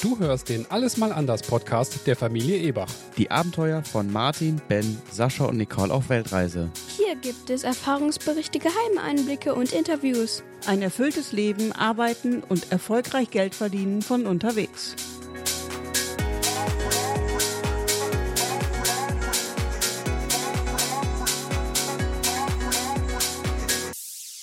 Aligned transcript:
Du 0.00 0.16
hörst 0.20 0.48
den 0.48 0.64
Alles 0.70 0.96
mal 0.96 1.10
anders 1.12 1.42
Podcast 1.42 2.06
der 2.06 2.14
Familie 2.14 2.58
Ebach. 2.58 2.88
Die 3.16 3.32
Abenteuer 3.32 3.82
von 3.82 4.12
Martin, 4.12 4.60
Ben, 4.68 4.96
Sascha 5.10 5.46
und 5.46 5.56
Nicole 5.56 5.92
auf 5.92 6.08
Weltreise. 6.08 6.70
Hier 6.96 7.16
gibt 7.16 7.50
es 7.50 7.64
Erfahrungsberichte, 7.64 8.60
geheime 8.60 9.02
Einblicke 9.02 9.56
und 9.56 9.72
Interviews. 9.72 10.44
Ein 10.66 10.82
erfülltes 10.82 11.32
Leben, 11.32 11.72
arbeiten 11.72 12.44
und 12.48 12.70
erfolgreich 12.70 13.30
Geld 13.30 13.56
verdienen 13.56 14.00
von 14.00 14.26
unterwegs. 14.26 14.94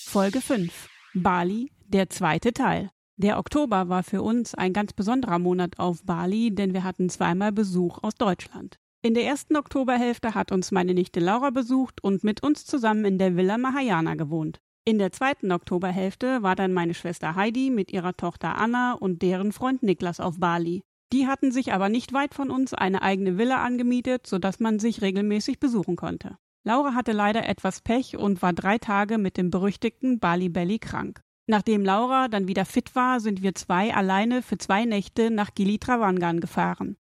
Folge 0.06 0.42
5 0.42 0.72
Bali, 1.14 1.72
der 1.88 2.10
zweite 2.10 2.52
Teil. 2.52 2.90
Der 3.18 3.40
Oktober 3.40 3.88
war 3.88 4.04
für 4.04 4.22
uns 4.22 4.56
ein 4.56 4.74
ganz 4.74 4.92
besonderer 4.92 5.40
Monat 5.40 5.80
auf 5.80 6.04
Bali, 6.04 6.54
denn 6.54 6.74
wir 6.74 6.84
hatten 6.84 7.10
zweimal 7.10 7.54
Besuch 7.54 8.04
aus 8.04 8.16
Deutschland. 8.16 8.78
In 9.02 9.14
der 9.14 9.24
ersten 9.24 9.56
Oktoberhälfte 9.56 10.36
hat 10.36 10.52
uns 10.52 10.72
meine 10.72 10.94
Nichte 10.94 11.22
Laura 11.22 11.52
besucht 11.52 12.04
und 12.04 12.26
mit 12.26 12.44
uns 12.44 12.66
zusammen 12.66 13.06
in 13.06 13.18
der 13.18 13.38
Villa 13.38 13.58
Mahayana 13.58 14.16
gewohnt. 14.16 14.60
In 14.84 14.98
der 14.98 15.14
zweiten 15.14 15.54
Oktoberhälfte 15.54 16.44
war 16.44 16.56
dann 16.56 16.74
meine 16.74 16.94
Schwester 16.94 17.36
Heidi 17.36 17.70
mit 17.70 17.94
ihrer 17.94 18.18
Tochter 18.18 18.58
Anna 18.58 18.94
und 18.94 19.22
deren 19.22 19.54
Freund 19.54 19.82
Niklas 19.82 20.20
auf 20.20 20.40
Bali. 20.40 20.84
Die 21.14 21.28
hatten 21.28 21.52
sich 21.52 21.72
aber 21.72 21.88
nicht 21.88 22.12
weit 22.12 22.34
von 22.34 22.52
uns 22.52 22.74
eine 22.74 23.02
eigene 23.02 23.38
Villa 23.38 23.64
angemietet, 23.64 24.28
sodass 24.28 24.60
man 24.60 24.80
sich 24.80 25.02
regelmäßig 25.02 25.60
besuchen 25.60 25.96
konnte. 25.96 26.38
Laura 26.66 26.96
hatte 26.96 27.14
leider 27.14 27.48
etwas 27.48 27.80
Pech 27.80 28.18
und 28.18 28.42
war 28.42 28.52
drei 28.52 28.78
Tage 28.78 29.18
mit 29.18 29.38
dem 29.38 29.52
berüchtigten 29.52 30.20
Bali 30.20 30.50
Belly 30.50 30.80
krank. 30.80 31.22
Nachdem 31.48 31.86
Laura 31.86 32.28
dann 32.28 32.48
wieder 32.48 32.66
fit 32.66 32.96
war, 32.96 33.20
sind 33.20 33.44
wir 33.44 33.54
zwei 33.54 33.94
alleine 33.94 34.42
für 34.42 34.58
zwei 34.58 34.86
Nächte 34.86 35.30
nach 35.30 35.54
Gili 35.54 35.78
Travangan 35.78 36.40
gefahren. 36.40 36.98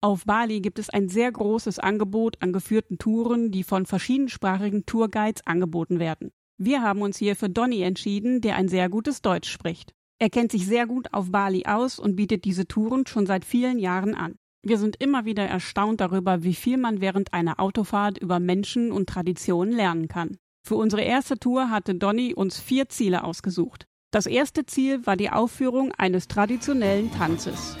Auf 0.00 0.24
Bali 0.24 0.60
gibt 0.60 0.78
es 0.78 0.90
ein 0.90 1.08
sehr 1.08 1.32
großes 1.32 1.80
Angebot 1.80 2.40
an 2.40 2.52
geführten 2.52 2.98
Touren, 2.98 3.50
die 3.50 3.64
von 3.64 3.84
verschiedensprachigen 3.84 4.86
Tourguides 4.86 5.44
angeboten 5.44 5.98
werden. 5.98 6.30
Wir 6.56 6.82
haben 6.82 7.02
uns 7.02 7.18
hier 7.18 7.34
für 7.34 7.50
Donny 7.50 7.82
entschieden, 7.82 8.40
der 8.40 8.54
ein 8.54 8.68
sehr 8.68 8.88
gutes 8.88 9.22
Deutsch 9.22 9.50
spricht. 9.50 9.94
Er 10.20 10.30
kennt 10.30 10.52
sich 10.52 10.66
sehr 10.66 10.86
gut 10.86 11.12
auf 11.12 11.30
Bali 11.30 11.64
aus 11.66 11.98
und 11.98 12.14
bietet 12.14 12.44
diese 12.44 12.66
Touren 12.66 13.06
schon 13.06 13.26
seit 13.26 13.44
vielen 13.44 13.80
Jahren 13.80 14.14
an. 14.14 14.36
Wir 14.62 14.78
sind 14.78 14.96
immer 15.02 15.24
wieder 15.24 15.44
erstaunt 15.44 16.00
darüber, 16.00 16.42
wie 16.42 16.54
viel 16.54 16.76
man 16.76 17.00
während 17.00 17.32
einer 17.32 17.60
Autofahrt 17.60 18.18
über 18.18 18.40
Menschen 18.40 18.92
und 18.92 19.08
Traditionen 19.08 19.72
lernen 19.72 20.08
kann. 20.08 20.38
Für 20.68 20.76
unsere 20.76 21.00
erste 21.00 21.38
Tour 21.38 21.70
hatte 21.70 21.94
Donny 21.94 22.34
uns 22.34 22.60
vier 22.60 22.90
Ziele 22.90 23.24
ausgesucht. 23.24 23.86
Das 24.10 24.26
erste 24.26 24.66
Ziel 24.66 25.06
war 25.06 25.16
die 25.16 25.30
Aufführung 25.30 25.92
eines 25.96 26.28
traditionellen 26.28 27.10
Tanzes. 27.10 27.74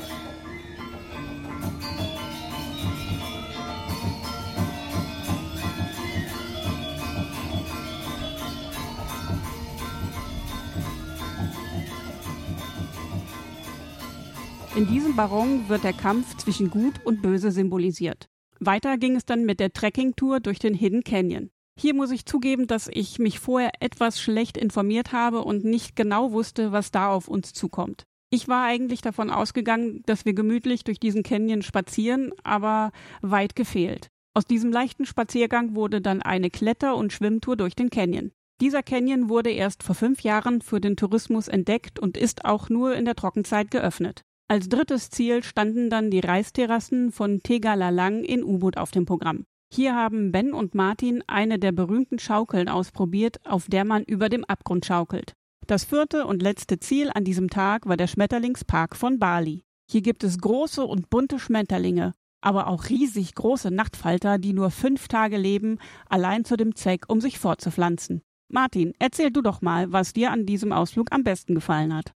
In 14.74 14.86
diesem 14.86 15.14
Barong 15.14 15.68
wird 15.68 15.84
der 15.84 15.92
Kampf 15.92 16.38
zwischen 16.38 16.70
Gut 16.70 17.04
und 17.04 17.20
Böse 17.20 17.52
symbolisiert. 17.52 18.30
Weiter 18.60 18.96
ging 18.96 19.14
es 19.14 19.26
dann 19.26 19.44
mit 19.44 19.60
der 19.60 19.74
Trekkingtour 19.74 20.40
durch 20.40 20.58
den 20.58 20.72
Hidden 20.72 21.04
Canyon. 21.04 21.50
Hier 21.80 21.94
muss 21.94 22.10
ich 22.10 22.26
zugeben, 22.26 22.66
dass 22.66 22.88
ich 22.92 23.20
mich 23.20 23.38
vorher 23.38 23.70
etwas 23.78 24.20
schlecht 24.20 24.56
informiert 24.56 25.12
habe 25.12 25.44
und 25.44 25.64
nicht 25.64 25.94
genau 25.94 26.32
wusste, 26.32 26.72
was 26.72 26.90
da 26.90 27.10
auf 27.10 27.28
uns 27.28 27.52
zukommt. 27.52 28.02
Ich 28.30 28.48
war 28.48 28.64
eigentlich 28.64 29.00
davon 29.00 29.30
ausgegangen, 29.30 30.02
dass 30.04 30.24
wir 30.24 30.34
gemütlich 30.34 30.82
durch 30.82 30.98
diesen 30.98 31.22
Canyon 31.22 31.62
spazieren, 31.62 32.32
aber 32.42 32.90
weit 33.22 33.54
gefehlt. 33.54 34.08
Aus 34.34 34.44
diesem 34.44 34.72
leichten 34.72 35.06
Spaziergang 35.06 35.76
wurde 35.76 36.00
dann 36.00 36.20
eine 36.20 36.50
Kletter- 36.50 36.96
und 36.96 37.12
Schwimmtour 37.12 37.56
durch 37.56 37.76
den 37.76 37.90
Canyon. 37.90 38.32
Dieser 38.60 38.82
Canyon 38.82 39.28
wurde 39.28 39.50
erst 39.50 39.84
vor 39.84 39.94
fünf 39.94 40.22
Jahren 40.22 40.62
für 40.62 40.80
den 40.80 40.96
Tourismus 40.96 41.46
entdeckt 41.46 42.00
und 42.00 42.16
ist 42.16 42.44
auch 42.44 42.68
nur 42.68 42.96
in 42.96 43.04
der 43.04 43.14
Trockenzeit 43.14 43.70
geöffnet. 43.70 44.22
Als 44.48 44.68
drittes 44.68 45.10
Ziel 45.10 45.44
standen 45.44 45.90
dann 45.90 46.10
die 46.10 46.20
Reisterrassen 46.20 47.12
von 47.12 47.40
Tegalalang 47.40 48.24
in 48.24 48.42
U-Boot 48.42 48.78
auf 48.78 48.90
dem 48.90 49.06
Programm. 49.06 49.44
Hier 49.70 49.94
haben 49.94 50.32
Ben 50.32 50.52
und 50.52 50.74
Martin 50.74 51.22
eine 51.26 51.58
der 51.58 51.72
berühmten 51.72 52.18
Schaukeln 52.18 52.68
ausprobiert, 52.68 53.44
auf 53.44 53.66
der 53.66 53.84
man 53.84 54.02
über 54.04 54.28
dem 54.28 54.44
Abgrund 54.44 54.86
schaukelt. 54.86 55.34
Das 55.66 55.84
vierte 55.84 56.26
und 56.26 56.42
letzte 56.42 56.80
Ziel 56.80 57.10
an 57.12 57.24
diesem 57.24 57.50
Tag 57.50 57.86
war 57.86 57.98
der 57.98 58.06
Schmetterlingspark 58.06 58.96
von 58.96 59.18
Bali. 59.18 59.64
Hier 59.90 60.00
gibt 60.00 60.24
es 60.24 60.38
große 60.38 60.84
und 60.84 61.10
bunte 61.10 61.38
Schmetterlinge, 61.38 62.14
aber 62.40 62.68
auch 62.68 62.88
riesig 62.88 63.34
große 63.34 63.70
Nachtfalter, 63.70 64.38
die 64.38 64.54
nur 64.54 64.70
fünf 64.70 65.08
Tage 65.08 65.36
leben, 65.36 65.78
allein 66.08 66.44
zu 66.44 66.56
dem 66.56 66.74
Zweck, 66.74 67.04
um 67.08 67.20
sich 67.20 67.38
fortzupflanzen. 67.38 68.22
Martin, 68.48 68.94
erzähl 68.98 69.30
du 69.30 69.42
doch 69.42 69.60
mal, 69.60 69.92
was 69.92 70.14
dir 70.14 70.32
an 70.32 70.46
diesem 70.46 70.72
Ausflug 70.72 71.08
am 71.10 71.22
besten 71.22 71.54
gefallen 71.54 71.94
hat. 71.94 72.12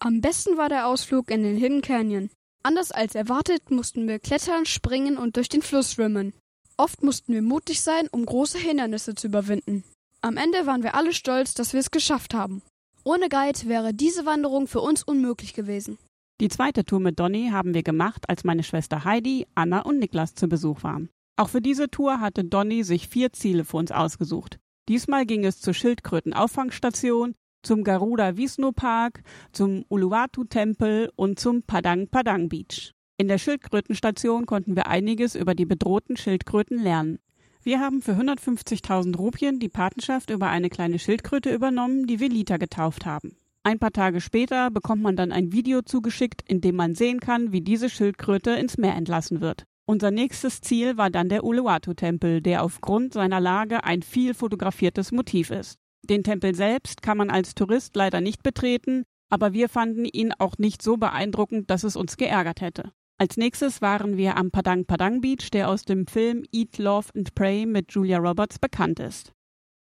Am 0.00 0.20
besten 0.20 0.56
war 0.56 0.68
der 0.68 0.88
Ausflug 0.88 1.30
in 1.30 1.44
den 1.44 1.56
Hidden 1.56 1.82
Canyon. 1.82 2.30
Anders 2.64 2.90
als 2.90 3.14
erwartet 3.14 3.70
mussten 3.70 4.08
wir 4.08 4.18
klettern, 4.18 4.66
springen 4.66 5.16
und 5.16 5.36
durch 5.36 5.48
den 5.48 5.62
Fluss 5.62 5.92
schwimmen. 5.92 6.32
Oft 6.76 7.02
mussten 7.02 7.32
wir 7.32 7.42
mutig 7.42 7.80
sein, 7.80 8.08
um 8.10 8.24
große 8.24 8.58
Hindernisse 8.58 9.14
zu 9.14 9.28
überwinden. 9.28 9.84
Am 10.20 10.36
Ende 10.36 10.66
waren 10.66 10.82
wir 10.82 10.94
alle 10.94 11.12
stolz, 11.12 11.54
dass 11.54 11.72
wir 11.72 11.80
es 11.80 11.90
geschafft 11.90 12.34
haben. 12.34 12.62
Ohne 13.04 13.28
Guide 13.28 13.66
wäre 13.66 13.92
diese 13.92 14.26
Wanderung 14.26 14.68
für 14.68 14.80
uns 14.80 15.02
unmöglich 15.02 15.54
gewesen. 15.54 15.98
Die 16.40 16.48
zweite 16.48 16.84
Tour 16.84 17.00
mit 17.00 17.18
Donny 17.18 17.50
haben 17.50 17.74
wir 17.74 17.82
gemacht, 17.82 18.28
als 18.28 18.44
meine 18.44 18.62
Schwester 18.62 19.04
Heidi, 19.04 19.46
Anna 19.54 19.80
und 19.82 19.98
Niklas 19.98 20.34
zu 20.34 20.48
Besuch 20.48 20.82
waren. 20.82 21.08
Auch 21.36 21.48
für 21.48 21.60
diese 21.60 21.88
Tour 21.88 22.20
hatte 22.20 22.44
Donny 22.44 22.84
sich 22.84 23.08
vier 23.08 23.32
Ziele 23.32 23.64
für 23.64 23.76
uns 23.76 23.90
ausgesucht. 23.90 24.58
Diesmal 24.88 25.26
ging 25.26 25.44
es 25.44 25.60
zur 25.60 25.74
Schildkrötenauffangstation, 25.74 27.34
zum 27.62 27.84
Garuda 27.84 28.36
Visnu 28.36 28.72
Park, 28.72 29.22
zum 29.52 29.84
Uluwatu 29.88 30.44
Tempel 30.44 31.12
und 31.16 31.38
zum 31.38 31.62
Padang 31.62 32.08
Padang 32.08 32.48
Beach. 32.48 32.92
In 33.18 33.28
der 33.28 33.38
Schildkrötenstation 33.38 34.46
konnten 34.46 34.74
wir 34.74 34.88
einiges 34.88 35.34
über 35.34 35.54
die 35.54 35.66
bedrohten 35.66 36.16
Schildkröten 36.16 36.82
lernen. 36.82 37.18
Wir 37.62 37.78
haben 37.78 38.02
für 38.02 38.12
150.000 38.12 39.16
Rupien 39.16 39.60
die 39.60 39.68
Patenschaft 39.68 40.30
über 40.30 40.48
eine 40.48 40.70
kleine 40.70 40.98
Schildkröte 40.98 41.54
übernommen, 41.54 42.06
die 42.08 42.18
wir 42.18 42.28
Lita 42.28 42.56
getauft 42.56 43.06
haben. 43.06 43.36
Ein 43.62 43.78
paar 43.78 43.92
Tage 43.92 44.20
später 44.20 44.72
bekommt 44.72 45.02
man 45.02 45.14
dann 45.14 45.30
ein 45.30 45.52
Video 45.52 45.82
zugeschickt, 45.82 46.42
in 46.48 46.60
dem 46.60 46.74
man 46.74 46.96
sehen 46.96 47.20
kann, 47.20 47.52
wie 47.52 47.60
diese 47.60 47.88
Schildkröte 47.88 48.50
ins 48.50 48.76
Meer 48.76 48.96
entlassen 48.96 49.40
wird. 49.40 49.66
Unser 49.86 50.10
nächstes 50.10 50.60
Ziel 50.60 50.96
war 50.96 51.10
dann 51.10 51.28
der 51.28 51.44
Uluwatu-Tempel, 51.44 52.40
der 52.40 52.64
aufgrund 52.64 53.12
seiner 53.12 53.40
Lage 53.40 53.84
ein 53.84 54.02
viel 54.02 54.34
fotografiertes 54.34 55.12
Motiv 55.12 55.50
ist. 55.50 55.78
Den 56.02 56.24
Tempel 56.24 56.56
selbst 56.56 57.02
kann 57.02 57.18
man 57.18 57.30
als 57.30 57.54
Tourist 57.54 57.94
leider 57.94 58.20
nicht 58.20 58.42
betreten, 58.42 59.04
aber 59.28 59.52
wir 59.52 59.68
fanden 59.68 60.04
ihn 60.04 60.32
auch 60.36 60.58
nicht 60.58 60.82
so 60.82 60.96
beeindruckend, 60.96 61.70
dass 61.70 61.84
es 61.84 61.94
uns 61.94 62.16
geärgert 62.16 62.60
hätte. 62.60 62.92
Als 63.22 63.36
nächstes 63.36 63.80
waren 63.80 64.16
wir 64.16 64.36
am 64.36 64.50
Padang 64.50 64.84
Padang 64.84 65.20
Beach, 65.20 65.48
der 65.52 65.68
aus 65.68 65.84
dem 65.84 66.08
Film 66.08 66.42
Eat, 66.50 66.78
Love 66.78 67.10
and 67.16 67.32
Pray 67.36 67.66
mit 67.66 67.92
Julia 67.92 68.18
Roberts 68.18 68.58
bekannt 68.58 68.98
ist. 68.98 69.30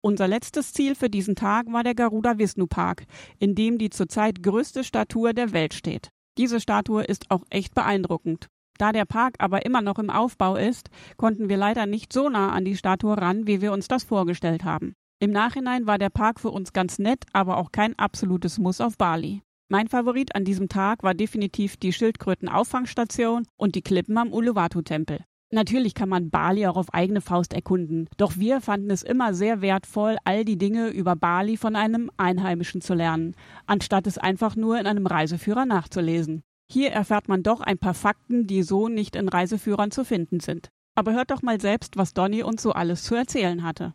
Unser 0.03 0.27
letztes 0.27 0.73
Ziel 0.73 0.93
für 0.93 1.09
diesen 1.09 1.33
Tag 1.33 1.65
war 1.73 1.83
der 1.83 1.95
Garuda 1.95 2.37
Vishnu 2.37 2.67
Park, 2.67 3.05
in 3.39 3.55
dem 3.55 3.79
die 3.79 3.89
zurzeit 3.89 4.43
größte 4.43 4.83
Statue 4.83 5.33
der 5.33 5.53
Welt 5.53 5.73
steht. 5.73 6.09
Diese 6.37 6.59
Statue 6.59 7.03
ist 7.03 7.31
auch 7.31 7.43
echt 7.49 7.73
beeindruckend. 7.73 8.45
Da 8.77 8.91
der 8.91 9.05
Park 9.05 9.37
aber 9.39 9.65
immer 9.65 9.81
noch 9.81 9.97
im 9.97 10.11
Aufbau 10.11 10.55
ist, 10.55 10.91
konnten 11.17 11.49
wir 11.49 11.57
leider 11.57 11.87
nicht 11.87 12.13
so 12.13 12.29
nah 12.29 12.51
an 12.51 12.63
die 12.63 12.77
Statue 12.77 13.17
ran, 13.17 13.47
wie 13.47 13.59
wir 13.59 13.73
uns 13.73 13.87
das 13.87 14.03
vorgestellt 14.03 14.65
haben. 14.65 14.93
Im 15.19 15.31
Nachhinein 15.31 15.87
war 15.87 15.97
der 15.97 16.11
Park 16.11 16.39
für 16.39 16.51
uns 16.51 16.73
ganz 16.73 16.99
nett, 16.99 17.23
aber 17.33 17.57
auch 17.57 17.71
kein 17.71 17.97
absolutes 17.97 18.59
Muss 18.59 18.79
auf 18.79 18.99
Bali. 18.99 19.41
Mein 19.71 19.87
Favorit 19.87 20.35
an 20.35 20.43
diesem 20.43 20.67
Tag 20.67 21.01
war 21.01 21.13
definitiv 21.13 21.77
die 21.77 21.93
Schildkrötenauffangstation 21.93 23.47
und 23.55 23.75
die 23.75 23.81
Klippen 23.81 24.17
am 24.17 24.33
Uluwatu-Tempel. 24.33 25.23
Natürlich 25.49 25.93
kann 25.93 26.09
man 26.09 26.29
Bali 26.29 26.67
auch 26.67 26.75
auf 26.75 26.93
eigene 26.93 27.21
Faust 27.21 27.53
erkunden, 27.53 28.09
doch 28.17 28.35
wir 28.35 28.59
fanden 28.59 28.91
es 28.91 29.01
immer 29.01 29.33
sehr 29.33 29.61
wertvoll, 29.61 30.17
all 30.25 30.43
die 30.43 30.57
Dinge 30.57 30.89
über 30.89 31.15
Bali 31.15 31.55
von 31.55 31.77
einem 31.77 32.11
Einheimischen 32.17 32.81
zu 32.81 32.93
lernen, 32.93 33.33
anstatt 33.65 34.07
es 34.07 34.17
einfach 34.17 34.57
nur 34.57 34.77
in 34.77 34.87
einem 34.87 35.07
Reiseführer 35.07 35.65
nachzulesen. 35.65 36.43
Hier 36.69 36.91
erfährt 36.91 37.29
man 37.29 37.41
doch 37.41 37.61
ein 37.61 37.77
paar 37.77 37.93
Fakten, 37.93 38.47
die 38.47 38.63
so 38.63 38.89
nicht 38.89 39.15
in 39.15 39.29
Reiseführern 39.29 39.91
zu 39.91 40.03
finden 40.03 40.41
sind. 40.41 40.67
Aber 40.95 41.13
hört 41.13 41.31
doch 41.31 41.43
mal 41.43 41.61
selbst, 41.61 41.95
was 41.95 42.13
Donny 42.13 42.43
uns 42.43 42.61
so 42.61 42.73
alles 42.73 43.03
zu 43.03 43.15
erzählen 43.15 43.63
hatte. 43.63 43.93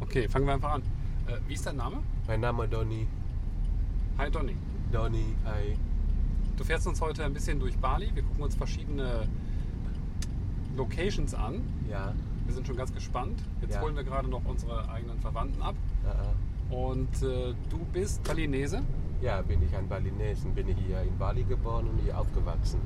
Okay, 0.00 0.26
fangen 0.26 0.46
wir 0.46 0.54
einfach 0.54 0.72
an. 0.72 1.07
Wie 1.46 1.54
ist 1.54 1.66
dein 1.66 1.76
Name? 1.76 1.98
Mein 2.26 2.40
Name 2.40 2.64
ist 2.64 2.72
Donny. 2.72 3.06
Hi 4.18 4.30
Donny. 4.30 4.56
Donny, 4.92 5.34
hi. 5.44 5.76
Du 6.56 6.64
fährst 6.64 6.86
uns 6.86 7.00
heute 7.00 7.24
ein 7.24 7.32
bisschen 7.32 7.58
durch 7.60 7.76
Bali. 7.78 8.10
Wir 8.14 8.22
gucken 8.22 8.42
uns 8.44 8.54
verschiedene 8.54 9.26
Locations 10.76 11.34
an. 11.34 11.62
Ja. 11.88 12.12
Wir 12.46 12.54
sind 12.54 12.66
schon 12.66 12.76
ganz 12.76 12.92
gespannt. 12.92 13.42
Jetzt 13.60 13.74
Ja. 13.74 13.80
holen 13.82 13.94
wir 13.96 14.04
gerade 14.04 14.28
noch 14.28 14.44
unsere 14.44 14.88
eigenen 14.90 15.18
Verwandten 15.20 15.60
ab. 15.62 15.74
Uh, 16.70 16.74
Und 16.90 17.22
äh, 17.22 17.54
du 17.70 17.78
bist 17.92 18.22
Balinese. 18.24 18.82
Ja, 19.20 19.42
bin 19.42 19.62
ich 19.62 19.74
ein 19.76 19.88
Balinesen, 19.88 20.54
bin 20.54 20.68
ich 20.68 20.76
hier 20.86 21.02
in 21.02 21.16
Bali 21.18 21.42
geboren 21.44 21.88
und 21.88 21.98
hier 21.98 22.18
aufgewachsen. 22.18 22.80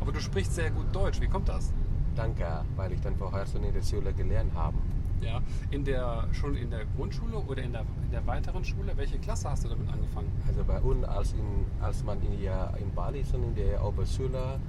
Aber 0.00 0.12
du 0.12 0.20
sprichst 0.20 0.54
sehr 0.54 0.70
gut 0.70 0.86
Deutsch. 0.94 1.20
Wie 1.20 1.26
kommt 1.28 1.48
das? 1.48 1.72
Danke, 2.14 2.46
weil 2.76 2.92
ich 2.92 3.00
dann 3.00 3.16
vorher 3.16 3.46
schon 3.46 3.62
in 3.64 3.72
der 3.72 3.82
Schule 3.82 4.12
gelernt 4.12 4.52
habe. 4.54 4.76
Ja. 5.20 5.40
In 5.70 5.84
der, 5.84 6.28
schon 6.32 6.56
in 6.56 6.70
der 6.70 6.84
Grundschule 6.96 7.36
oder 7.36 7.62
in 7.62 7.72
der, 7.72 7.82
in 8.04 8.10
der 8.10 8.26
weiteren 8.26 8.64
Schule? 8.64 8.92
Welche 8.96 9.18
Klasse 9.18 9.50
hast 9.50 9.64
du 9.64 9.68
damit 9.68 9.88
angefangen? 9.88 10.30
Also 10.46 10.64
bei 10.64 10.80
uns, 10.80 11.04
als, 11.04 11.32
in, 11.32 11.66
als 11.80 12.04
man 12.04 12.20
in, 12.22 12.32
hier 12.32 12.72
in 12.80 12.94
Bali 12.94 13.24
schon 13.24 13.42
in 13.42 13.54
der 13.54 13.84
Oberschule 13.84 14.60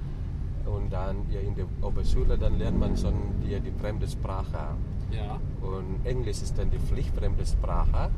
und 0.66 0.92
dann 0.92 1.24
hier 1.28 1.40
in 1.40 1.54
der 1.54 1.66
Oberschule, 1.82 2.36
dann 2.36 2.58
lernt 2.58 2.78
man 2.78 2.96
schon 2.96 3.14
hier 3.42 3.60
die 3.60 3.72
fremde 3.72 4.08
Sprache. 4.08 4.74
Ja. 5.10 5.40
Und 5.60 6.04
Englisch 6.04 6.42
ist 6.42 6.58
dann 6.58 6.70
die 6.70 6.78
pflichtfremde 6.78 7.44
Sprache. 7.46 8.10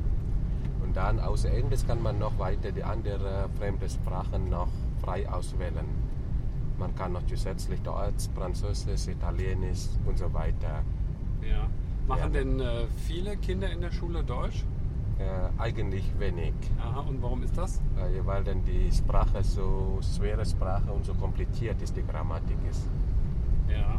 Und 0.83 0.97
dann 0.97 1.21
außer 1.21 1.51
Englisch 1.53 1.87
kann 1.87 2.03
man 2.03 2.19
noch 2.19 2.39
weiter 2.39 2.73
die 2.73 2.83
anderen 2.83 3.51
fremde 3.59 3.89
Sprachen 3.89 4.51
noch 4.51 4.69
frei 5.01 5.29
auswählen. 5.29 5.87
Man 6.79 6.95
kann 6.97 7.13
noch 7.13 7.25
zusätzlich 7.27 7.81
Deutsch, 7.83 8.29
Französisch, 8.35 9.09
Italienisch 9.09 9.87
und 10.05 10.19
so 10.19 10.33
weiter. 10.35 10.83
Ja. 11.41 11.69
Machen 12.07 12.21
Ja. 12.35 12.41
denn 12.41 12.61
äh, 12.61 12.87
viele 13.07 13.37
Kinder 13.37 13.71
in 13.71 13.81
der 13.81 13.93
Schule 13.93 14.23
Deutsch? 14.25 14.65
Äh, 15.19 15.25
eigentlich 15.61 16.05
wenig, 16.19 16.53
Aha, 16.81 17.01
und 17.01 17.23
warum 17.23 17.43
ist 17.45 17.57
das? 17.57 17.77
äh, 17.97 18.25
weil 18.27 18.43
dann 18.43 18.65
die 18.65 18.91
Sprache 18.91 19.45
so 19.45 20.01
schwere 20.17 20.45
Sprache 20.45 20.91
und 20.91 21.05
so 21.05 21.15
kompliziert 21.15 21.81
ist, 21.81 21.97
die 21.97 22.03
Grammatik 22.05 22.57
ist. 22.69 22.89
Ja. 23.71 23.99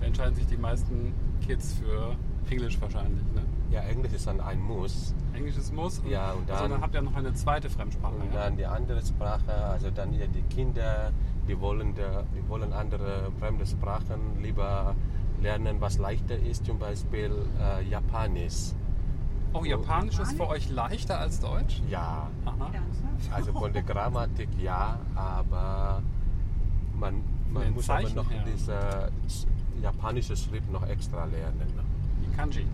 Da 0.00 0.06
entscheiden 0.06 0.34
sich 0.34 0.46
die 0.46 0.56
meisten 0.56 1.12
Kids 1.46 1.74
für 1.74 2.14
Englisch 2.50 2.80
wahrscheinlich, 2.80 3.22
ne? 3.34 3.42
Ja, 3.70 3.80
Englisch 3.80 4.12
ist 4.12 4.26
dann 4.26 4.40
ein 4.40 4.60
Muss. 4.62 5.14
Englisch 5.34 5.56
ist 5.58 5.74
Muss. 5.74 5.98
Und, 5.98 6.08
Ja, 6.08 6.32
und 6.32 6.48
also 6.50 6.62
dann- 6.62 6.70
dann 6.72 6.80
habt 6.82 6.94
ihr 6.94 7.02
noch 7.02 7.16
eine 7.16 7.34
zweite 7.34 7.68
Fremdsprache. 7.68 8.14
Und 8.14 8.32
ja? 8.32 8.44
dann 8.44 8.56
die 8.56 8.66
andere 8.66 9.02
Sprache, 9.04 9.52
also 9.52 9.90
dann 9.90 10.12
ja 10.14 10.26
die 10.26 10.42
Kinder, 10.54 11.10
die 11.48 11.58
wollen, 11.60 11.94
die 11.94 12.48
wollen 12.48 12.72
andere 12.72 13.30
fremde 13.38 13.66
Sprachen 13.66 14.40
lieber 14.42 14.94
lernen, 15.44 15.80
was 15.80 15.98
leichter 15.98 16.36
ist, 16.36 16.66
zum 16.66 16.78
Beispiel 16.78 17.30
äh, 17.60 17.84
Japanisch. 17.88 18.72
Oh, 19.52 19.64
Japanisch 19.64 20.18
ist 20.18 20.36
für 20.36 20.48
euch 20.48 20.68
leichter 20.70 21.20
als 21.20 21.38
Deutsch? 21.38 21.80
Ja, 21.88 22.28
Aha. 22.44 22.70
also 23.30 23.52
von 23.52 23.72
der 23.72 23.84
Grammatik 23.84 24.48
ja, 24.60 24.98
aber 25.14 26.02
man, 26.98 27.22
man 27.52 27.72
muss 27.72 27.88
aber 27.88 28.02
Zeichen 28.02 28.16
noch 28.16 28.28
her. 28.30 28.42
diese 28.52 29.12
japanische 29.80 30.36
Schrift 30.36 30.72
noch 30.72 30.84
extra 30.88 31.24
lernen. 31.26 31.68
Die 32.22 32.36
Kanji. 32.36 32.66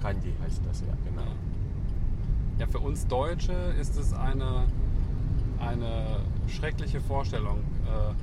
Kanji 0.00 0.32
heißt 0.42 0.62
das 0.66 0.80
ja, 0.80 0.94
genau. 1.04 1.28
Ja, 2.58 2.66
für 2.68 2.78
uns 2.78 3.06
Deutsche 3.06 3.52
ist 3.52 3.98
es 3.98 4.14
eine, 4.14 4.64
eine 5.58 6.20
schreckliche 6.46 7.00
Vorstellung, 7.00 7.58
äh, 7.86 8.14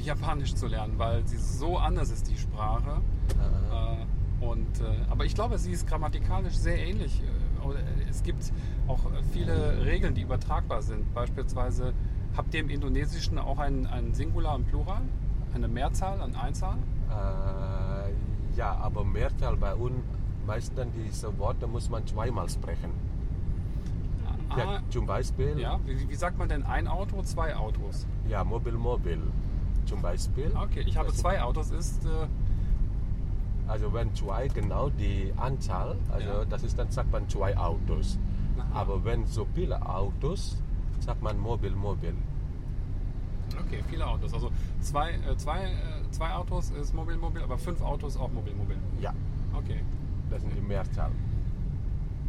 Japanisch 0.00 0.54
zu 0.54 0.66
lernen, 0.66 0.94
weil 0.98 1.26
sie 1.26 1.36
so 1.36 1.78
anders 1.78 2.10
ist, 2.10 2.30
die 2.30 2.36
Sprache. 2.38 3.00
Äh, 3.30 4.44
und, 4.44 4.80
äh, 4.80 4.84
aber 5.10 5.24
ich 5.24 5.34
glaube, 5.34 5.58
sie 5.58 5.72
ist 5.72 5.86
grammatikalisch 5.86 6.54
sehr 6.54 6.78
ähnlich. 6.78 7.22
Äh, 7.22 7.66
oder 7.66 7.78
Es 8.10 8.22
gibt 8.22 8.52
auch 8.88 9.00
viele 9.32 9.84
Regeln, 9.84 10.14
die 10.14 10.22
übertragbar 10.22 10.82
sind. 10.82 11.12
Beispielsweise 11.14 11.94
habt 12.36 12.52
ihr 12.54 12.60
im 12.60 12.68
Indonesischen 12.70 13.38
auch 13.38 13.58
ein, 13.58 13.86
ein 13.86 14.12
Singular 14.12 14.56
und 14.56 14.66
Plural? 14.68 15.00
Eine 15.54 15.68
Mehrzahl, 15.68 16.20
eine 16.20 16.38
Einzahl? 16.40 16.76
Äh, 17.10 18.56
ja, 18.56 18.74
aber 18.76 19.04
Mehrzahl 19.04 19.56
bei 19.56 19.74
uns, 19.74 19.94
meistens 20.46 20.88
diese 21.06 21.36
Worte 21.38 21.66
muss 21.66 21.88
man 21.88 22.06
zweimal 22.06 22.48
sprechen. 22.48 22.90
Ja, 24.56 24.64
Ah, 24.64 24.80
zum 24.90 25.06
Beispiel, 25.06 25.58
ja. 25.58 25.80
Wie, 25.86 26.08
wie 26.08 26.14
sagt 26.14 26.38
man 26.38 26.48
denn 26.48 26.62
ein 26.64 26.86
Auto, 26.86 27.22
zwei 27.22 27.56
Autos? 27.56 28.06
ja 28.28 28.44
mobil, 28.44 28.74
mobil. 28.74 29.18
Zum 29.86 30.00
Beispiel. 30.02 30.50
Okay, 30.56 30.82
ich 30.86 30.96
habe 30.96 31.08
Das- 31.08 31.18
zwei 31.18 31.40
Autos, 31.42 31.70
ist. 31.70 32.04
Äh, 32.04 32.08
Also 33.66 33.90
wenn 33.94 34.14
zwei 34.14 34.48
genau 34.48 34.90
die 34.90 35.32
Anzahl, 35.38 35.96
also 36.12 36.28
Ja. 36.28 36.44
das 36.44 36.62
ist 36.64 36.78
dann 36.78 36.90
sagt 36.90 37.10
man 37.10 37.26
zwei 37.30 37.56
Autos. 37.56 38.18
Aha. 38.58 38.80
Aber 38.80 39.02
wenn 39.06 39.24
so 39.26 39.46
viele 39.54 39.80
Autos, 39.88 40.58
sagt 41.00 41.22
man 41.22 41.38
mobil, 41.40 41.70
mobil. 41.70 42.12
Okay, 43.66 43.82
viele 43.88 44.06
Autos. 44.06 44.34
Also 44.34 44.50
zwei, 44.82 45.12
äh, 45.12 45.34
zwei, 45.38 45.64
äh, 45.64 46.10
zwei 46.10 46.30
Autos 46.34 46.70
ist 46.72 46.94
Mobil 46.94 47.16
Mobil, 47.16 47.42
aber 47.42 47.56
fünf 47.56 47.80
Autos 47.80 48.18
auch 48.18 48.30
Mobil 48.32 48.54
Mobil. 48.54 48.76
Ja, 49.00 49.14
Okay. 49.56 49.80
das 50.28 50.42
sind 50.42 50.54
die 50.54 50.60
Mehrzahl. 50.60 51.10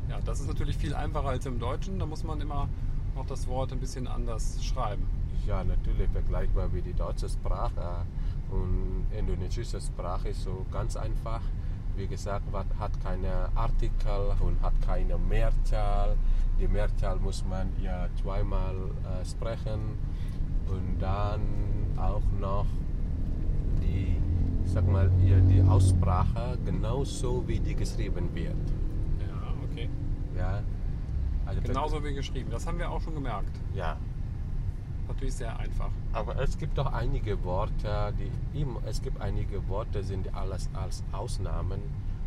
Ja, 0.10 0.20
das 0.24 0.40
ist 0.40 0.48
natürlich 0.48 0.78
viel 0.78 0.94
einfacher 0.96 1.28
als 1.30 1.46
im 1.46 1.60
Deutschen. 1.60 2.00
Da 2.00 2.06
muss 2.06 2.24
man 2.24 2.40
immer 2.40 2.70
auch 3.16 3.26
das 3.26 3.48
Wort 3.48 3.72
ein 3.72 3.80
bisschen 3.80 4.08
anders 4.08 4.64
schreiben. 4.64 5.04
Ja, 5.48 5.64
natürlich 5.64 6.10
vergleichbar 6.10 6.74
wie 6.74 6.82
die 6.82 6.94
deutsche 6.94 7.30
Sprache. 7.30 8.06
Und 8.50 9.06
indonesische 9.18 9.80
Sprache 9.82 10.30
ist 10.30 10.44
so 10.44 10.66
ganz 10.72 10.96
einfach. 10.96 11.42
Wie 11.96 12.08
gesagt, 12.08 12.46
hat 12.54 13.04
keine 13.04 13.50
Artikel 13.56 14.34
und 14.40 14.62
hat 14.62 14.74
keine 14.82 15.18
Mehrzahl. 15.18 16.16
Die 16.60 16.68
Mehrzahl 16.68 17.18
muss 17.18 17.44
man 17.46 17.72
ja 17.82 18.08
zweimal 18.22 18.76
äh, 18.76 19.26
sprechen. 19.26 19.98
Und 20.68 21.00
dann 21.00 21.42
auch 21.98 22.24
noch 22.40 22.66
die, 23.82 24.18
sag 24.66 24.88
mal, 24.88 25.10
ja, 25.24 25.40
die 25.40 25.62
Aussprache 25.62 26.58
genauso 26.66 27.48
wie 27.48 27.60
die 27.60 27.76
geschrieben 27.76 28.30
wird. 28.34 28.56
Ja, 29.20 29.54
okay. 29.64 29.90
Ja, 30.36 30.64
also 31.58 31.68
Genauso 31.68 32.04
wie 32.04 32.14
geschrieben. 32.14 32.50
Das 32.52 32.66
haben 32.68 32.78
wir 32.80 32.90
auch 32.90 33.02
schon 33.02 33.16
gemerkt. 33.16 33.52
Ja, 33.74 33.98
Natürlich 35.08 35.36
sehr 35.36 35.58
einfach. 35.60 35.92
Aber 36.14 36.40
es 36.42 36.58
gibt 36.58 36.80
auch 36.80 36.92
einige 36.92 37.44
Worte, 37.44 38.14
die 38.20 38.60
immer, 38.60 38.82
es 38.86 39.02
gibt 39.02 39.22
einige 39.22 39.68
Worte, 39.68 40.04
sind 40.04 40.34
alles 40.36 40.70
als 40.74 41.04
Ausnahmen 41.12 41.80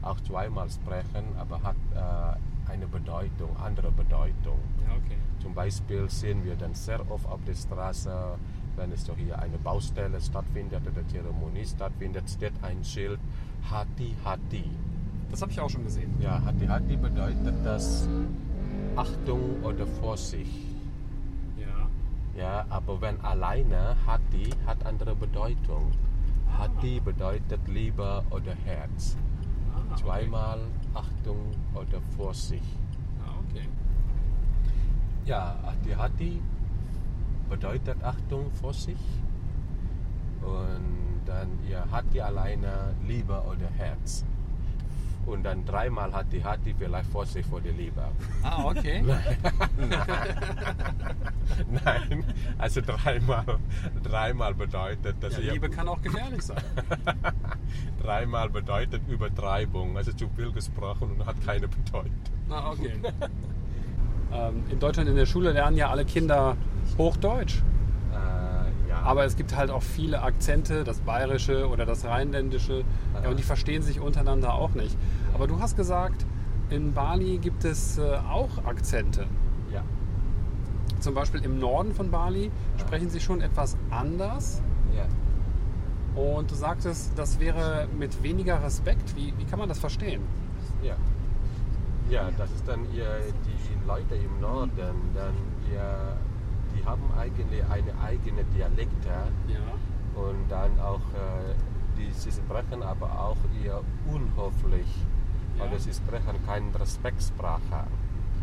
auch 0.03 0.21
zweimal 0.21 0.71
sprechen, 0.71 1.25
aber 1.39 1.61
hat 1.63 1.77
äh, 1.95 2.71
eine 2.71 2.87
Bedeutung, 2.87 3.57
andere 3.63 3.91
Bedeutung. 3.91 4.59
Ja, 4.87 4.95
okay. 4.95 5.19
Zum 5.43 5.55
Beispiel 5.55 6.09
sehen 6.09 6.45
wir 6.45 6.55
dann 6.55 6.75
sehr 6.75 7.01
oft 7.11 7.27
auf 7.27 7.41
der 7.45 7.55
Straße, 7.55 8.39
wenn 8.77 8.93
es 8.93 9.05
doch 9.05 9.17
hier 9.17 9.39
eine 9.39 9.59
Baustelle 9.59 10.21
stattfindet 10.21 10.83
oder 10.87 11.07
Zeremonie 11.09 11.67
stattfindet, 11.67 12.31
steht 12.31 12.53
ein 12.63 12.85
Schild 12.85 13.19
Hati 13.71 14.15
Hati. 14.25 14.71
Das 15.31 15.43
habe 15.43 15.51
ich 15.51 15.61
auch 15.61 15.69
schon 15.69 15.83
gesehen. 15.85 16.15
Ja, 16.21 16.41
Hati 16.45 16.67
Hati 16.67 16.97
bedeutet 16.97 17.55
das 17.65 18.09
Achtung 18.97 19.63
oder 19.63 19.87
Vorsicht. 19.87 20.67
Ja. 21.57 21.89
Ja, 22.41 22.67
aber 22.69 23.01
wenn 23.01 23.21
alleine 23.21 23.97
Hati 24.07 24.51
hat 24.67 24.85
andere 24.85 25.15
Bedeutung. 25.15 25.93
Hati 26.59 27.01
bedeutet 27.01 27.67
Liebe 27.69 28.25
oder 28.31 28.55
Herz. 28.65 29.17
Ah, 29.73 29.81
okay. 29.93 30.03
Zweimal 30.03 30.61
Achtung 30.95 31.53
oder 31.75 32.01
Vorsicht. 32.17 32.79
Ah, 33.25 33.35
okay. 33.49 33.69
Ja, 35.25 35.57
Hati 35.65 35.91
Hati 35.91 36.43
bedeutet 37.49 38.03
Achtung, 38.03 38.51
Vorsicht. 38.53 38.99
Und 40.43 41.23
dann 41.27 41.49
ja, 41.69 41.85
Hati 41.91 42.21
alleine 42.21 42.95
Liebe 43.07 43.41
oder 43.43 43.69
Herz. 43.77 44.25
Und 45.29 45.43
dann 45.43 45.65
dreimal 45.67 46.11
Hati 46.11 46.41
Hati 46.41 46.75
vielleicht 46.79 47.11
Vorsicht 47.11 47.47
vor 47.51 47.61
der 47.61 47.73
Liebe. 47.73 48.03
Ah, 48.43 48.65
okay. 48.65 49.05
Nein, 51.85 52.25
also 52.57 52.81
dreimal, 52.81 53.45
dreimal 54.03 54.55
bedeutet, 54.55 55.17
dass 55.21 55.37
Ja, 55.37 55.53
Liebe 55.53 55.69
kann 55.69 55.87
auch 55.87 56.01
gefährlich 56.01 56.41
sein. 56.41 56.63
dreimal 58.03 58.49
bedeutet 58.49 59.03
Übertreibung, 59.07 59.99
also 59.99 60.13
zu 60.13 60.31
viel 60.31 60.51
gesprochen 60.51 61.11
und 61.19 61.27
hat 61.27 61.37
keine 61.45 61.69
Bedeutung. 61.69 62.11
Ah, 62.49 62.71
okay. 62.71 62.95
ähm, 64.33 64.63
in 64.71 64.79
Deutschland 64.79 65.11
in 65.11 65.17
der 65.17 65.27
Schule 65.27 65.53
lernen 65.53 65.77
ja 65.77 65.91
alle 65.91 66.07
Kinder 66.07 66.57
Hochdeutsch. 66.97 67.63
Ja. 69.09 69.13
Aber 69.13 69.25
es 69.25 69.37
gibt 69.37 69.57
halt 69.57 69.71
auch 69.71 69.83
viele 69.83 70.23
Akzente, 70.23 70.85
das 70.85 71.01
Bayerische 71.01 71.69
oder 71.69 71.87
das 71.87 72.05
Rheinländische. 72.05 72.85
Ja, 73.23 73.31
und 73.31 73.39
die 73.39 73.43
verstehen 73.43 73.83
sich 73.83 74.01
untereinander 74.01 74.53
auch 74.55 74.75
nicht. 74.75 74.97
Aber 75.35 75.47
du 75.47 75.61
hast 75.61 75.77
gesagt, 75.77 76.27
in 76.71 76.93
Bali 76.93 77.39
gibt 77.39 77.65
es 77.65 77.99
äh, 77.99 78.03
auch 78.31 78.65
Akzente. 78.67 79.27
ja. 79.73 79.83
Zum 81.01 81.15
Beispiel 81.15 81.45
im 81.45 81.59
Norden 81.59 81.95
von 81.95 82.11
Bali 82.11 82.51
sprechen 82.77 83.09
sie 83.09 83.21
schon 83.21 83.41
etwas 83.41 83.77
anders. 83.91 84.63
ja. 84.95 85.07
Und 86.21 86.51
du 86.51 86.57
sagtest, 86.57 87.13
das 87.17 87.39
wäre 87.39 87.87
mit 87.97 88.23
weniger 88.25 88.61
Respekt. 88.63 89.15
Wie, 89.15 89.33
wie 89.39 89.45
kann 89.45 89.59
man 89.61 89.69
das 89.69 89.79
verstehen? 89.79 90.23
Ja. 90.83 90.97
Ja, 92.11 92.31
das 92.37 92.51
ist 92.51 92.67
dann 92.67 92.81
ihr, 92.93 93.07
die 93.47 93.87
Leute 93.87 94.17
im 94.17 94.41
Norden, 94.41 94.71
dann 95.15 95.35
ihr, 95.71 96.17
haben 96.89 97.03
eigentlich 97.19 97.63
eine 97.65 97.93
eigene 98.03 98.45
Dialekte 98.45 99.09
Ja. 99.47 100.21
und 100.23 100.49
dann 100.49 100.79
auch, 100.81 101.01
äh, 101.15 101.55
die, 101.97 102.11
sie 102.13 102.33
sprechen 102.33 102.83
aber 102.83 103.11
auch 103.27 103.37
eher 103.63 103.81
unhöflich 104.07 104.89
Ja. 105.59 105.65
oder 105.65 105.79
sie 105.79 105.93
sprechen 105.93 106.37
keine 106.47 106.79
Respektsprache. 106.79 107.87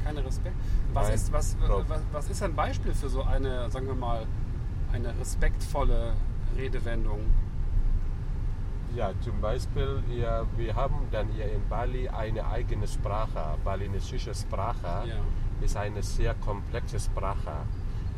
keine 0.04 0.24
Respekt. 0.24 0.56
Was 0.94 1.08
Nein, 1.08 1.16
ist, 1.16 1.34
was, 1.34 1.58
was, 1.88 2.02
was 2.12 2.30
ist 2.30 2.44
ein 2.44 2.54
Beispiel 2.54 2.94
für 2.94 3.10
so 3.10 3.24
eine, 3.24 3.72
sagen 3.72 3.88
wir 3.88 3.96
mal, 3.96 4.28
eine 4.94 5.10
respektvolle 5.20 6.14
Redewendung? 6.56 7.22
Ja, 8.96 9.10
zum 9.22 9.42
Beispiel, 9.42 10.04
ja, 10.16 10.44
wir 10.58 10.76
haben 10.76 11.08
dann 11.12 11.28
hier 11.30 11.52
in 11.52 11.68
Bali 11.68 12.08
eine 12.08 12.46
eigene 12.48 12.88
Sprache. 12.88 13.58
Balinesische 13.64 14.36
Sprache 14.36 15.08
Ja. 15.10 15.16
ist 15.66 15.76
eine 15.76 16.04
sehr 16.04 16.36
komplexe 16.36 17.00
Sprache. 17.00 17.52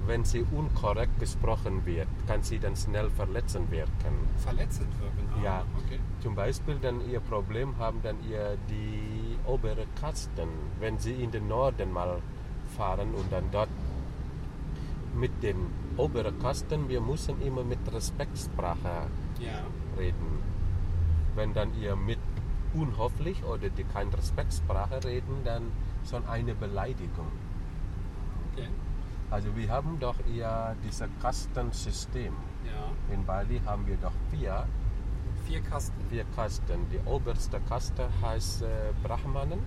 Wenn 0.06 0.24
sie 0.24 0.46
unkorrekt 0.56 1.20
gesprochen 1.20 1.86
wird, 1.86 2.08
kann 2.27 2.42
sie 2.42 2.60
dann 2.60 2.75
schnell 2.77 3.10
verletzend 3.10 3.70
wirken. 3.72 4.13
Verletzend 4.38 4.88
wirken. 5.01 5.27
Ah, 5.38 5.44
Ja. 5.44 5.63
Okay. 5.86 6.00
Zum 6.22 6.34
Beispiel 6.36 6.75
dann 6.82 7.01
ihr 7.10 7.20
Problem 7.20 7.77
haben 7.77 8.01
dann 8.04 8.16
ihr 8.30 8.58
die 8.70 9.38
obere 9.46 9.86
Kasten, 10.00 10.48
wenn 10.80 10.98
sie 10.98 11.13
in 11.13 11.32
den 11.32 11.48
Norden 11.48 11.92
mal 11.92 12.22
fahren 12.77 13.13
und 13.16 13.32
dann 13.32 13.46
dort 13.51 13.70
mit 15.16 15.32
den 15.44 15.58
oberen 15.98 16.38
Kasten, 16.39 16.88
wir 16.89 17.01
müssen 17.01 17.42
immer 17.42 17.63
mit 17.63 17.80
Respektsprache 17.92 19.08
Ja. 19.39 19.63
reden. 19.98 20.39
Wenn 21.36 21.54
dann 21.54 21.72
ihr 21.82 21.96
mit 21.96 22.20
unhoffentlich 22.74 23.44
oder 23.44 23.70
die 23.70 23.84
keine 23.84 24.13
Respektsprache 24.18 25.04
reden, 25.04 25.44
dann 25.44 25.63
schon 26.10 26.25
eine 26.27 26.54
Beleidigung. 26.56 27.32
Okay. 28.54 28.68
Also 29.29 29.55
wir 29.55 29.69
haben 29.69 30.00
doch 30.00 30.15
eher 30.25 30.75
dieses 30.84 31.10
Kastensystem. 31.22 32.34
Ja. 32.65 33.13
In 33.13 33.25
Bali 33.25 33.62
haben 33.65 33.86
wir 33.86 33.98
doch 33.98 34.13
vier 34.31 34.65
Vier 35.46 35.62
Kasten. 35.62 36.01
vier 36.10 36.25
Kasten. 36.36 36.88
Die 36.91 37.00
oberste 37.05 37.60
Kaste 37.62 38.10
heißt 38.22 38.63
äh, 38.63 38.67
Brahmanen 39.03 39.60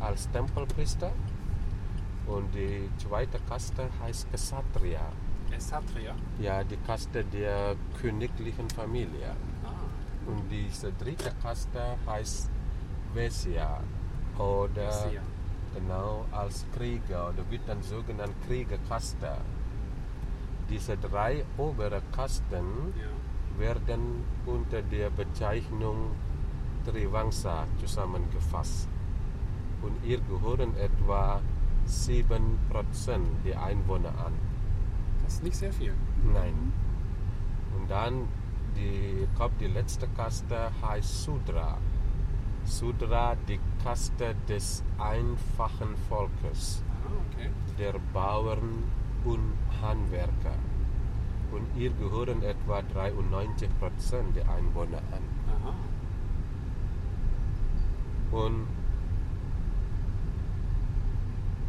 als 0.00 0.30
Tempelpriester 0.30 1.12
und 2.26 2.54
die 2.54 2.88
zweite 2.98 3.38
Kaste 3.48 3.88
heißt 4.02 4.30
Kshatriya. 4.32 5.00
Esatria. 5.50 6.14
Ja, 6.40 6.64
die 6.64 6.76
Kaste 6.78 7.24
der 7.24 7.76
königlichen 8.00 8.68
Familie. 8.70 9.36
Ah. 9.64 10.30
Und 10.30 10.48
diese 10.50 10.92
dritte 10.92 11.32
Kaste 11.42 11.96
heißt 12.06 12.50
Vesya 13.14 13.80
oder 14.38 14.90
Vesya. 14.90 15.22
Genau 15.74 16.24
als 16.32 16.64
Krieger 16.76 17.28
oder 17.30 17.50
wird 17.50 17.62
dann 17.66 17.82
sogenannt 17.82 18.34
Kriegerkaste. 18.46 19.36
Diese 20.70 20.96
drei 20.96 21.44
obere 21.58 22.00
Kasten 22.12 22.94
Ja. 22.96 23.60
werden 23.60 24.24
unter 24.46 24.82
der 24.82 25.10
Bezeichnung 25.10 26.10
Trivangsa 26.84 27.66
zusammengefasst. 27.80 28.88
Und 29.82 29.92
ihr 30.04 30.20
gehören 30.20 30.76
etwa 30.76 31.40
7% 31.86 33.42
der 33.44 33.62
Einwohner 33.62 34.10
an. 34.26 34.32
Das 35.22 35.34
ist 35.34 35.42
nicht 35.44 35.56
sehr 35.56 35.72
viel. 35.72 35.94
Nein. 36.32 36.72
Und 37.76 37.90
dann, 37.90 38.28
die, 38.76 39.24
ich 39.24 39.34
glaube, 39.36 39.54
die 39.60 39.66
letzte 39.66 40.08
Kaste 40.08 40.70
heißt 40.82 41.24
Sudra. 41.24 41.78
Sudra, 42.64 43.36
die 43.48 43.60
Kaste 43.82 44.34
des 44.48 44.82
einfachen 44.98 45.96
Volkes, 46.08 46.82
Ah, 47.04 47.10
okay. 47.30 47.50
der 47.78 47.94
Bauern 48.12 48.84
und 49.24 49.52
Handwerker. 49.82 50.56
Und 51.52 51.66
ihr 51.76 51.90
gehören 51.90 52.42
etwa 52.42 52.78
93% 52.78 54.32
der 54.34 54.48
Einwohner 54.48 54.98
an. 54.98 55.22
Aha. 55.62 55.74
Und 58.36 58.66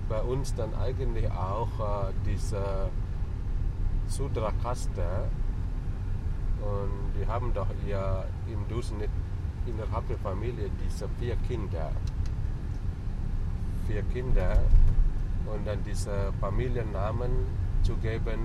bei 0.09 0.21
uns 0.21 0.55
dann 0.55 0.73
eigentlich 0.75 1.29
auch 1.31 1.69
äh, 1.79 2.13
diese 2.25 2.89
Sudra-Kaste. 4.07 5.29
Und 6.61 7.13
die 7.19 7.27
haben 7.27 7.53
doch 7.53 7.67
ihr 7.87 8.25
im 8.51 8.67
Durchschnitt 8.67 9.09
innerhalb 9.65 10.07
der 10.07 10.17
Familie 10.17 10.69
diese 10.83 11.07
vier 11.19 11.35
Kinder. 11.47 11.91
Vier 13.87 14.01
Kinder 14.13 14.57
und 15.53 15.65
dann 15.67 15.83
diese 15.83 16.31
Familiennamen 16.39 17.31
zu 17.83 17.95
geben, 17.97 18.39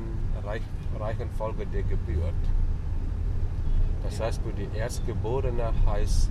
reich, 0.44 0.62
Reihenfolge 0.98 1.66
der 1.66 1.82
Geburt. 1.84 2.34
Das 4.02 4.20
heißt, 4.20 4.42
für 4.42 4.52
die 4.52 4.68
Erstgeborene 4.76 5.72
heißt 5.86 6.30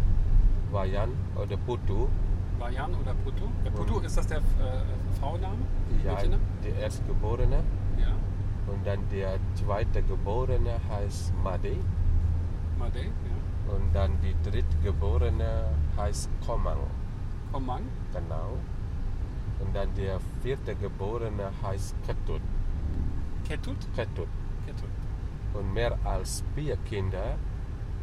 Vayan 0.72 1.10
oder 1.36 1.58
Putu. 1.58 2.08
Bayan 2.60 2.93
oder 2.93 3.13
Putu? 3.24 3.46
Der 3.65 3.72
Putu, 3.72 3.96
Und- 3.98 4.05
ist 4.05 4.17
das 4.17 4.27
der 4.27 4.38
äh, 4.39 4.41
Frauenname? 5.19 5.55
Ja, 6.03 6.13
Mädchenname? 6.13 6.43
die 6.63 6.81
Erstgeborene. 6.81 7.63
Ja. 7.98 8.08
Und 8.72 8.86
dann 8.86 9.00
der 9.12 9.38
zweite 9.55 10.03
Geborene 10.03 10.75
heißt 10.89 11.34
Made. 11.43 11.75
Made? 12.77 13.00
Ja. 13.00 13.38
Und 13.73 13.93
dann 13.93 14.11
die 14.21 14.35
drittgeborene 14.49 15.65
heißt 15.97 16.29
Komang. 16.45 16.77
Komang? 17.51 17.83
Genau. 18.13 18.57
Und 19.59 19.75
dann 19.75 19.93
der 19.95 20.19
vierte 20.41 20.75
Geborene 20.75 21.51
heißt 21.63 21.95
Ketut. 22.05 22.41
Ketut? 23.47 23.77
Ketut. 23.95 24.27
Ketut. 24.65 24.89
Und 25.53 25.73
mehr 25.73 25.97
als 26.03 26.43
vier 26.55 26.77
Kinder 26.77 27.35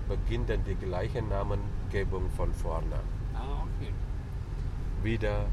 beginnt 0.08 0.50
dann 0.50 0.62
die 0.64 0.74
gleiche 0.74 1.22
Namengebung 1.22 2.28
von 2.30 2.52
vorne. 2.52 2.96
Ah, 3.34 3.62
okay. 3.64 3.92
Wieder 5.02 5.46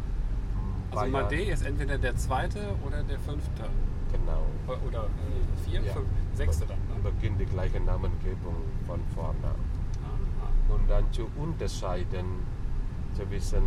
Also. 0.95 1.11
Made 1.11 1.35
ist 1.43 1.65
entweder 1.65 1.97
der 1.97 2.15
zweite 2.17 2.59
oder 2.85 3.01
der 3.03 3.19
fünfte. 3.19 3.63
Genau. 4.11 4.45
Oder 4.87 5.05
äh, 5.05 5.69
vier, 5.69 5.81
Ja. 5.81 5.93
fünf, 5.93 6.07
sechste 6.35 6.65
dann, 6.67 6.77
ne? 6.77 7.09
Beginnt 7.11 7.39
die 7.41 7.45
gleiche 7.45 7.79
Namengebung 7.79 8.55
von 8.85 8.99
vorne. 9.15 9.55
Und 10.69 10.89
dann 10.89 11.11
zu 11.11 11.29
unterscheiden 11.35 12.25
zwischen 13.13 13.63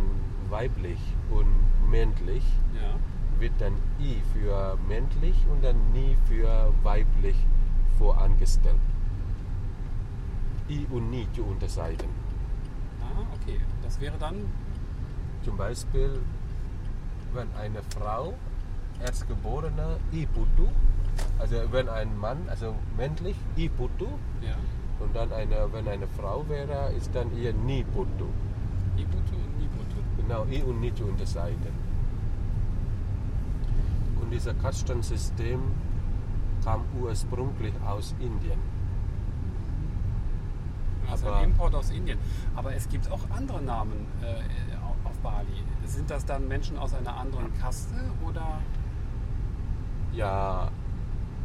weiblich 0.49 0.99
und 1.29 1.47
männlich 1.89 2.43
ja. 2.73 2.95
wird 3.39 3.53
dann 3.59 3.73
I 3.99 4.21
für 4.33 4.77
männlich 4.87 5.45
und 5.51 5.63
dann 5.63 5.91
nie 5.93 6.17
für 6.25 6.73
weiblich 6.83 7.35
vorangestellt. 7.97 8.75
I 10.69 10.85
und 10.91 11.09
nie 11.09 11.27
zu 11.33 11.43
unterscheiden. 11.43 12.09
Ah, 13.01 13.21
okay. 13.35 13.59
Das 13.81 13.99
wäre 14.01 14.17
dann 14.17 14.45
Zum 15.43 15.55
Beispiel, 15.55 16.19
wenn 17.33 17.47
eine 17.55 17.81
Frau 17.97 18.33
erstgeborene 19.01 19.97
I 20.11 20.25
Putu, 20.25 20.67
also 21.39 21.55
wenn 21.71 21.87
ein 21.87 22.17
Mann, 22.17 22.49
also 22.49 22.75
männlich 22.97 23.35
I 23.55 23.69
Putu 23.69 24.07
ja, 24.41 24.55
und 24.99 25.15
dann 25.15 25.31
eine, 25.31 25.67
wenn 25.71 25.87
eine 25.87 26.07
Frau 26.07 26.43
wäre, 26.49 26.91
ist 26.93 27.13
dann 27.13 27.35
ihr 27.37 27.53
Ni 27.53 27.83
Putu. 27.83 28.25
Ibutu 28.97 29.35
und 29.35 29.59
Nibutu. 29.59 29.97
Genau, 30.17 30.45
I 30.51 30.63
und 30.63 30.79
Ni 30.81 30.93
zu 30.93 31.05
unterscheiden. 31.05 31.87
Und 34.21 34.31
dieser 34.31 34.53
Kastensystem 34.55 35.59
kam 36.63 36.81
ursprünglich 36.99 37.73
aus 37.87 38.13
Indien. 38.19 38.59
Also 41.09 41.27
Aber- 41.27 41.37
ein 41.37 41.45
Import 41.51 41.75
aus 41.75 41.89
Indien. 41.91 42.17
Aber 42.55 42.73
es 42.75 42.89
gibt 42.89 43.09
auch 43.11 43.21
andere 43.29 43.61
Namen 43.61 44.05
äh, 44.21 45.07
auf 45.07 45.17
Bali. 45.19 45.63
Sind 45.85 46.09
das 46.09 46.25
dann 46.25 46.47
Menschen 46.47 46.77
aus 46.77 46.93
einer 46.93 47.15
anderen 47.15 47.53
Kaste 47.59 47.95
oder? 48.27 48.59
Ja, 50.13 50.69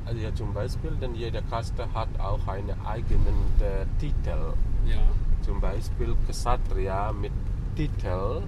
also 0.07 0.21
ja, 0.21 0.35
zum 0.35 0.53
Beispiel, 0.53 0.91
denn 1.01 1.15
jede 1.15 1.43
Kaste 1.43 1.87
hat 1.95 2.09
auch 2.19 2.47
einen 2.47 2.75
eigenen 2.85 3.37
äh, 3.61 3.87
Titel. 3.99 4.55
Ja. 4.85 5.03
Zum 5.43 5.61
Beispiel 5.61 6.15
Kshatriya 6.29 7.13
mit 7.13 7.33
Titel 7.77 8.43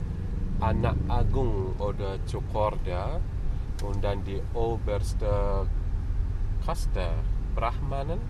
Anak 0.60 0.96
Agung 1.08 1.74
oder 1.78 2.18
Cukorda 2.30 3.20
und 3.82 4.02
dann 4.04 4.22
die 4.24 4.40
oberste 4.54 5.66
Kaste 6.64 7.10
Brahmanen 7.54 8.20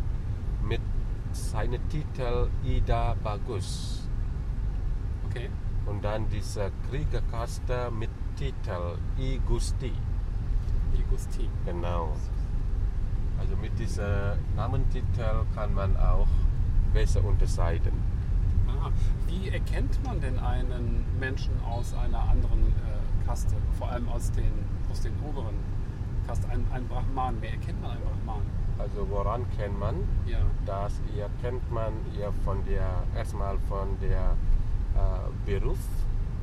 mit 0.62 0.80
seinem 1.32 1.86
Titel 1.88 2.48
Ida 2.64 3.14
Bagus 3.22 4.08
Okay. 5.28 5.50
und 5.86 6.02
dann 6.04 6.28
diese 6.28 6.70
Kriegerkaste 6.88 7.90
mit 7.90 8.10
Titel 8.36 8.96
I 9.18 9.40
Gusti. 9.46 9.92
Igusti. 10.96 11.48
Genau. 11.66 12.14
Also 13.44 13.56
mit 13.58 13.78
diesem 13.78 14.38
Namentitel 14.56 15.44
kann 15.54 15.74
man 15.74 15.94
auch 15.98 16.26
besser 16.94 17.22
unterscheiden. 17.22 17.92
Aha. 18.66 18.90
Wie 19.26 19.50
erkennt 19.50 20.02
man 20.02 20.18
denn 20.18 20.38
einen 20.38 21.04
Menschen 21.20 21.52
aus 21.62 21.92
einer 21.92 22.20
anderen 22.20 22.68
äh, 22.68 23.26
Kaste? 23.26 23.54
Vor 23.76 23.90
allem 23.90 24.08
aus 24.08 24.32
den, 24.32 24.50
aus 24.90 25.02
den 25.02 25.12
oberen 25.28 25.56
Kasten. 26.26 26.50
Ein, 26.50 26.64
ein 26.72 26.88
Brahman. 26.88 27.36
Wer 27.40 27.50
erkennt 27.50 27.82
man 27.82 27.90
einen 27.90 28.00
Brahman? 28.00 28.42
Also 28.78 29.06
woran 29.10 29.44
kennt 29.58 29.78
man? 29.78 29.96
Ja. 30.24 30.38
Das 30.64 31.02
ihr 31.14 31.28
kennt 31.42 31.70
man 31.70 31.92
ihr 32.18 32.32
von 32.46 32.64
der 32.64 33.02
erstmal 33.14 33.58
von 33.68 33.88
der 34.00 34.36
äh, 34.96 35.50
Beruf, 35.60 35.78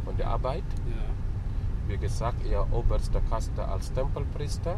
von 0.06 0.16
der 0.18 0.28
Arbeit. 0.28 0.64
Ja. 0.86 1.02
wie 1.88 1.98
gesagt, 1.98 2.46
ihr 2.46 2.64
oberste 2.72 3.22
Kaste 3.28 3.68
als 3.68 3.92
Tempelpriester, 3.92 4.78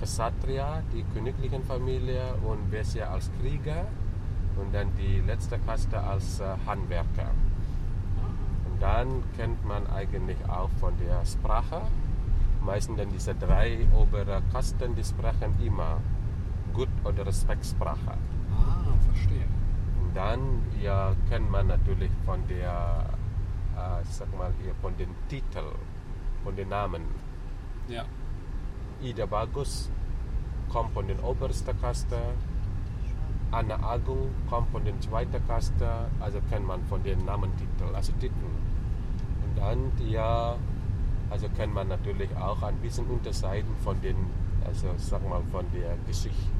Ksatria, 0.00 0.82
die 0.92 1.04
königlichen 1.14 1.64
Familie 1.64 2.34
und 2.44 2.70
Vesya 2.70 3.10
als 3.10 3.30
Krieger 3.40 3.86
und 4.56 4.74
dann 4.74 4.88
die 4.96 5.20
letzte 5.20 5.58
Kaste 5.58 5.98
als 6.00 6.40
äh, 6.40 6.44
Handwerker. 6.66 7.30
Und 8.70 8.82
dann 8.82 9.22
kennt 9.36 9.64
man 9.64 9.86
eigentlich 9.88 10.38
auch 10.48 10.70
von 10.80 10.94
der 10.98 11.24
Sprache, 11.24 11.82
meistens 12.60 12.98
dann 12.98 13.10
diese 13.10 13.34
drei 13.34 13.86
obere 13.94 14.42
Kasten, 14.52 14.94
die 14.94 15.04
sprechen 15.04 15.54
immer 15.64 16.00
Gut- 16.74 16.88
oder 17.04 17.24
Respektsprache. 17.26 18.18
Ah, 18.52 18.92
verstehe. 19.10 19.46
Und 20.02 20.14
dann 20.14 20.62
ja, 20.82 21.14
kennt 21.30 21.50
man 21.50 21.68
natürlich 21.68 22.10
von 22.24 22.46
der, 22.48 23.06
äh, 23.76 24.02
ich 24.02 24.10
sag 24.10 24.36
mal, 24.36 24.52
eher 24.64 24.74
von 24.82 24.94
den 24.98 25.08
Titeln, 25.28 25.74
von 26.44 26.54
den 26.54 26.68
Namen. 26.68 27.02
Ja. 27.88 28.04
Ida 29.02 29.26
Bagus 29.26 29.90
kommt 30.68 30.92
von 30.92 31.06
den 31.06 31.20
obersten 31.20 31.78
Kaste, 31.80 32.16
Anna 33.50 33.78
Agung 33.82 34.30
kommt 34.48 34.68
von 34.70 34.84
den 34.84 35.00
zweiten 35.00 35.46
Kaste, 35.46 35.88
also 36.20 36.40
kennt 36.50 36.66
man 36.66 36.82
von 36.84 37.02
den 37.02 37.24
Namentitel, 37.24 37.94
also 37.94 38.12
Titeln. 38.12 38.56
Und 39.44 39.56
dann, 39.58 39.92
ja, 40.08 40.56
also 41.30 41.48
kann 41.56 41.72
man 41.72 41.88
natürlich 41.88 42.34
auch 42.36 42.62
ein 42.62 42.76
bisschen 42.76 43.06
unterscheiden 43.06 43.74
von 43.82 44.00
den, 44.00 44.16
also 44.64 44.88
sag 44.96 45.28
mal, 45.28 45.42
von 45.52 45.64
der 45.72 45.96
Geschichte. 46.06 46.50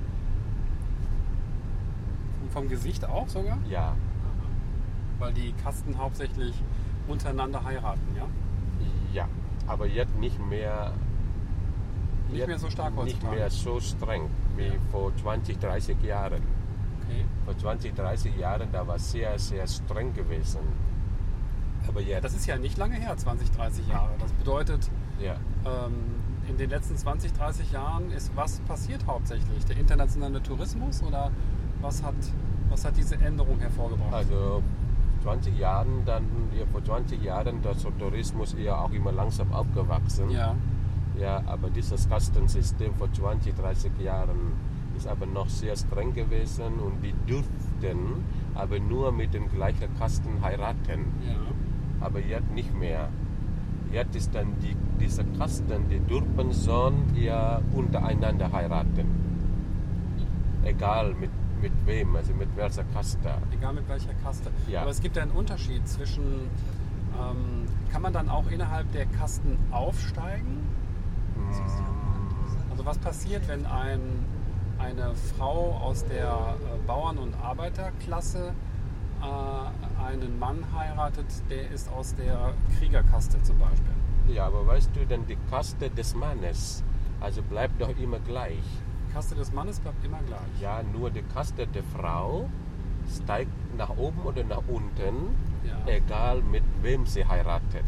Und 2.42 2.52
vom 2.52 2.68
Gesicht 2.68 3.04
auch 3.04 3.28
sogar? 3.28 3.58
Ja, 3.68 3.96
Weil 5.18 5.32
die 5.32 5.52
Kasten 5.62 5.98
hauptsächlich 5.98 6.54
untereinander 7.08 7.64
heiraten, 7.64 8.16
ja? 8.16 8.26
ja, 9.12 9.28
aber 9.66 9.86
jetzt 9.86 10.16
nicht 10.18 10.38
mehr, 10.48 10.92
Nicht 12.30 12.46
mehr 12.46 12.58
so 12.58 12.70
stark 12.70 12.94
nicht 12.94 13.16
heutzutage. 13.16 13.36
mehr 13.36 13.50
so 13.50 13.80
streng 13.80 14.28
wie 14.56 14.72
vor 14.90 15.12
20, 15.16 15.58
30 15.58 16.02
Jahren. 16.02 16.42
Okay. 17.04 17.24
Vor 17.44 17.56
20, 17.56 17.94
30 17.94 18.36
Jahren, 18.36 18.68
da 18.72 18.86
war 18.86 18.98
sehr, 18.98 19.38
sehr 19.38 19.66
streng 19.66 20.12
gewesen. 20.14 20.60
Aber 21.88 22.00
jetzt, 22.00 22.24
Das 22.24 22.34
ist 22.34 22.46
ja 22.46 22.56
nicht 22.56 22.76
lange 22.78 22.96
her, 22.96 23.16
20, 23.16 23.50
30 23.52 23.88
Jahre. 23.88 24.10
Das 24.18 24.32
bedeutet, 24.32 24.90
ja, 25.20 25.36
ähm, 25.64 25.94
in 26.48 26.56
den 26.58 26.70
letzten 26.70 26.96
20, 26.96 27.32
30 27.32 27.72
Jahren 27.72 28.10
ist 28.10 28.32
was 28.36 28.60
passiert 28.60 29.06
hauptsächlich? 29.06 29.64
Der 29.66 29.76
internationale 29.76 30.42
Tourismus 30.42 31.02
oder 31.02 31.30
was 31.80 32.02
hat, 32.02 32.14
was 32.70 32.84
hat 32.84 32.96
diese 32.96 33.16
Änderung 33.16 33.58
hervorgebracht? 33.60 34.12
also 34.12 34.62
20 35.22 35.58
Jahren, 35.58 36.04
dann 36.04 36.24
ja, 36.56 36.64
vor 36.70 36.84
20 36.84 37.22
Jahren, 37.22 37.60
der 37.62 37.74
Tourismus 37.98 38.54
eher 38.54 38.80
auch 38.80 38.92
immer 38.92 39.12
langsam 39.12 39.52
aufgewachsen. 39.52 40.30
ja, 40.30 40.54
Ja, 41.18 41.42
aber 41.46 41.70
dieses 41.70 42.08
Kastensystem 42.08 42.94
vor 42.94 43.12
20, 43.12 43.54
30 43.54 43.92
Jahren 44.00 44.52
ist 44.96 45.06
aber 45.06 45.26
noch 45.26 45.48
sehr 45.48 45.76
streng 45.76 46.14
gewesen 46.14 46.78
und 46.78 47.02
die 47.02 47.14
durften 47.26 48.24
aber 48.54 48.78
nur 48.78 49.12
mit 49.12 49.34
den 49.34 49.50
gleichen 49.50 49.96
Kasten 49.98 50.40
heiraten. 50.42 51.12
ja. 51.26 51.36
Aber 52.00 52.20
jetzt 52.20 52.50
nicht 52.52 52.74
mehr. 52.78 53.08
Jetzt 53.90 54.16
ist 54.16 54.34
dann 54.34 54.52
die, 54.60 54.76
diese 55.00 55.24
Kasten, 55.38 55.88
die 55.88 56.00
dürfen 56.00 56.52
sollen 56.52 57.14
ja 57.14 57.60
untereinander 57.74 58.52
heiraten. 58.52 59.06
Egal 60.64 61.14
mit, 61.14 61.30
mit 61.62 61.72
wem, 61.86 62.14
also 62.16 62.34
mit 62.34 62.54
welcher 62.56 62.84
Kaste. 62.92 63.34
Egal 63.52 63.72
mit 63.74 63.88
welcher 63.88 64.12
Kaste. 64.22 64.50
Ja. 64.68 64.82
Aber 64.82 64.90
es 64.90 65.00
gibt 65.00 65.16
ja 65.16 65.22
einen 65.22 65.30
Unterschied 65.30 65.86
zwischen, 65.88 66.50
ähm, 67.18 67.66
kann 67.90 68.02
man 68.02 68.12
dann 68.12 68.28
auch 68.28 68.50
innerhalb 68.50 68.90
der 68.92 69.06
Kasten 69.06 69.56
aufsteigen? 69.70 70.66
Also 72.70 72.84
was 72.84 72.98
passiert, 72.98 73.46
wenn 73.48 73.64
ein, 73.66 74.00
eine 74.78 75.14
Frau 75.36 75.72
aus 75.82 76.04
der 76.04 76.24
äh, 76.26 76.86
Bauern- 76.86 77.18
und 77.18 77.34
Arbeiterklasse 77.42 78.52
äh, 79.22 80.02
einen 80.04 80.38
Mann 80.38 80.64
heiratet, 80.76 81.26
der 81.50 81.70
ist 81.70 81.90
aus 81.90 82.14
der 82.14 82.52
Kriegerkaste 82.78 83.42
zum 83.42 83.58
Beispiel? 83.58 84.34
Ja, 84.34 84.46
aber 84.46 84.66
weißt 84.66 84.90
du, 84.94 85.06
denn 85.06 85.26
die 85.26 85.38
Kaste 85.50 85.88
des 85.90 86.14
Mannes, 86.14 86.82
also 87.20 87.42
bleibt 87.42 87.80
doch 87.80 87.96
immer 87.98 88.18
gleich. 88.18 88.62
Die 89.08 89.12
Kaste 89.12 89.34
des 89.34 89.52
Mannes 89.52 89.80
bleibt 89.80 90.04
immer 90.04 90.20
gleich. 90.26 90.60
Ja, 90.60 90.82
nur 90.92 91.10
die 91.10 91.22
Kaste 91.22 91.66
der 91.66 91.82
Frau 91.84 92.48
steigt 93.22 93.50
nach 93.78 93.90
oben 93.96 94.20
oder 94.24 94.42
nach 94.44 94.62
unten, 94.68 95.34
Ja. 95.64 95.78
egal 95.86 96.42
mit 96.42 96.64
wem 96.82 97.06
sie 97.06 97.24
heiratet. 97.24 97.84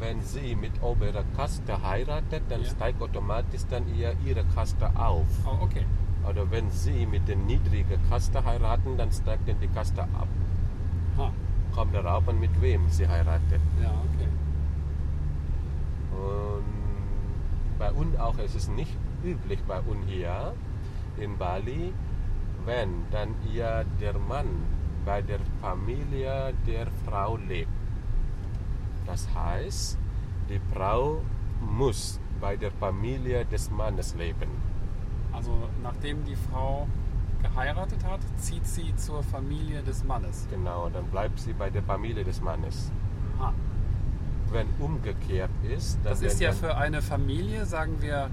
Wenn 0.00 0.20
sie 0.22 0.54
mit 0.54 0.82
oberer 0.82 1.24
Kaste 1.36 1.82
heiratet, 1.82 2.42
dann 2.48 2.62
Ja. 2.62 2.68
steigt 2.68 3.00
automatisch 3.02 3.62
dann 3.70 3.84
ihr, 3.94 4.14
ihre 4.24 4.44
Kaste 4.54 4.90
auf. 4.96 5.26
Oh, 5.46 5.62
okay. 5.64 5.84
Oder 6.28 6.50
wenn 6.50 6.70
sie 6.70 7.06
mit 7.06 7.28
der 7.28 7.36
niedrigen 7.36 7.98
Kaste 8.08 8.44
heiraten, 8.44 8.96
dann 8.96 9.10
steigt 9.12 9.48
dann 9.48 9.60
die 9.60 9.68
Kaste 9.68 10.02
ab. 10.02 10.28
Ah, 11.18 11.30
Kommt 11.74 11.94
darauf 11.94 12.28
an, 12.28 12.38
mit 12.40 12.60
wem 12.60 12.88
sie 12.88 13.06
heiratet. 13.08 13.60
ja, 13.82 13.90
okay. 13.90 14.28
Und 16.12 16.64
bei 17.78 17.90
uns 17.92 18.16
auch 18.18 18.38
ist 18.38 18.54
es 18.54 18.68
nicht 18.68 18.96
üblich 19.24 19.60
bei 19.66 19.80
uns 19.80 20.06
hier 20.06 20.54
in 21.18 21.36
Bali, 21.38 21.92
wenn 22.64 22.88
dann 23.10 23.34
ihr 23.52 23.84
der 24.00 24.14
Mann 24.18 24.46
bei 25.04 25.20
der 25.22 25.38
Familie 25.60 26.54
der 26.66 26.86
Frau 27.06 27.36
lebt. 27.36 27.68
Das 29.06 29.28
heißt, 29.34 29.98
die 30.48 30.60
Frau 30.72 31.20
muss 31.60 32.20
bei 32.40 32.56
der 32.56 32.70
Familie 32.72 33.44
des 33.46 33.70
Mannes 33.70 34.14
leben. 34.14 34.50
Also 35.32 35.52
nachdem 35.82 36.24
die 36.24 36.36
Frau 36.36 36.86
geheiratet 37.42 38.04
hat, 38.04 38.20
zieht 38.36 38.66
sie 38.66 38.94
zur 38.96 39.22
Familie 39.22 39.82
des 39.82 40.04
Mannes. 40.04 40.46
Genau, 40.50 40.88
dann 40.88 41.04
bleibt 41.06 41.38
sie 41.40 41.52
bei 41.52 41.70
der 41.70 41.82
Familie 41.82 42.24
des 42.24 42.40
Mannes. 42.40 42.90
Aha. 43.38 43.52
Wenn 44.50 44.68
umgekehrt 44.78 45.50
ist, 45.62 45.96
dann 46.04 46.12
Das 46.12 46.22
ist 46.22 46.40
ja 46.40 46.52
für 46.52 46.76
eine 46.76 47.02
Familie, 47.02 47.66
sagen 47.66 48.00
wir, 48.00 48.30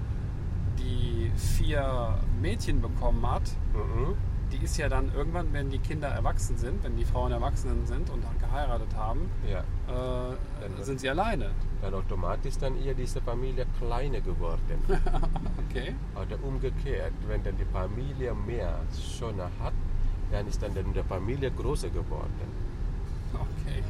die 0.77 1.31
vier 1.35 2.19
Mädchen 2.41 2.81
bekommen 2.81 3.29
hat, 3.29 3.43
Mhm. 3.73 4.15
Die 4.51 4.63
ist 4.63 4.77
ja 4.77 4.89
dann 4.89 5.11
irgendwann, 5.13 5.51
wenn 5.53 5.69
die 5.69 5.79
Kinder 5.79 6.07
erwachsen 6.09 6.57
sind, 6.57 6.83
wenn 6.83 6.95
die 6.97 7.05
Frauen 7.05 7.31
erwachsen 7.31 7.85
sind 7.85 8.09
und 8.09 8.23
geheiratet 8.39 8.93
haben, 8.95 9.29
Ja, 9.49 9.59
äh, 9.59 10.35
Dann- 10.61 10.83
sind 10.83 10.99
sie 10.99 11.09
alleine. 11.09 11.51
dann 11.81 11.93
automatisch 11.93 12.57
dann 12.59 12.81
ihr 12.83 12.93
diese 12.93 13.21
Familie 13.21 13.65
kleiner 13.79 14.21
geworden. 14.21 14.83
Okay. 15.69 15.95
Oder 16.15 16.37
umgekehrt, 16.43 17.13
wenn 17.27 17.41
dann 17.45 17.55
die 17.57 17.63
Familie 17.65 18.33
mehr 18.35 18.79
Söhne 18.91 19.43
hat, 19.63 19.71
dann 20.31 20.45
ist 20.47 20.61
dann 20.61 20.73
die 20.73 21.03
Familie 21.03 21.49
größer 21.49 21.89
geworden. 21.89 22.33
Okay. 23.33 23.81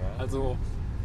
Ja? 0.00 0.18
Also, 0.22 0.56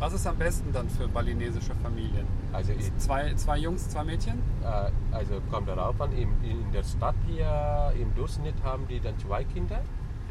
was 0.02 0.14
ist 0.14 0.26
am 0.28 0.36
besten 0.38 0.74
dann 0.74 0.90
für 0.90 1.08
balinesische 1.08 1.76
Familien? 1.76 2.26
Also, 2.52 2.74
ich, 2.74 2.92
Zwei, 2.98 3.34
zwei 3.36 3.58
Jungs, 3.60 3.88
zwei 3.88 4.04
Mädchen? 4.04 4.40
äh, 4.64 4.92
also 5.16 5.40
kommt 5.52 5.68
darauf 5.70 6.00
an, 6.02 6.12
in, 6.12 6.30
in 6.44 6.72
der 6.72 6.84
Stadt 6.84 7.16
hier 7.28 7.94
im 8.00 8.14
Durchschnitt 8.16 8.56
haben 8.64 8.88
die 8.88 9.00
dann 9.00 9.18
zwei 9.20 9.44
Kinder 9.44 9.78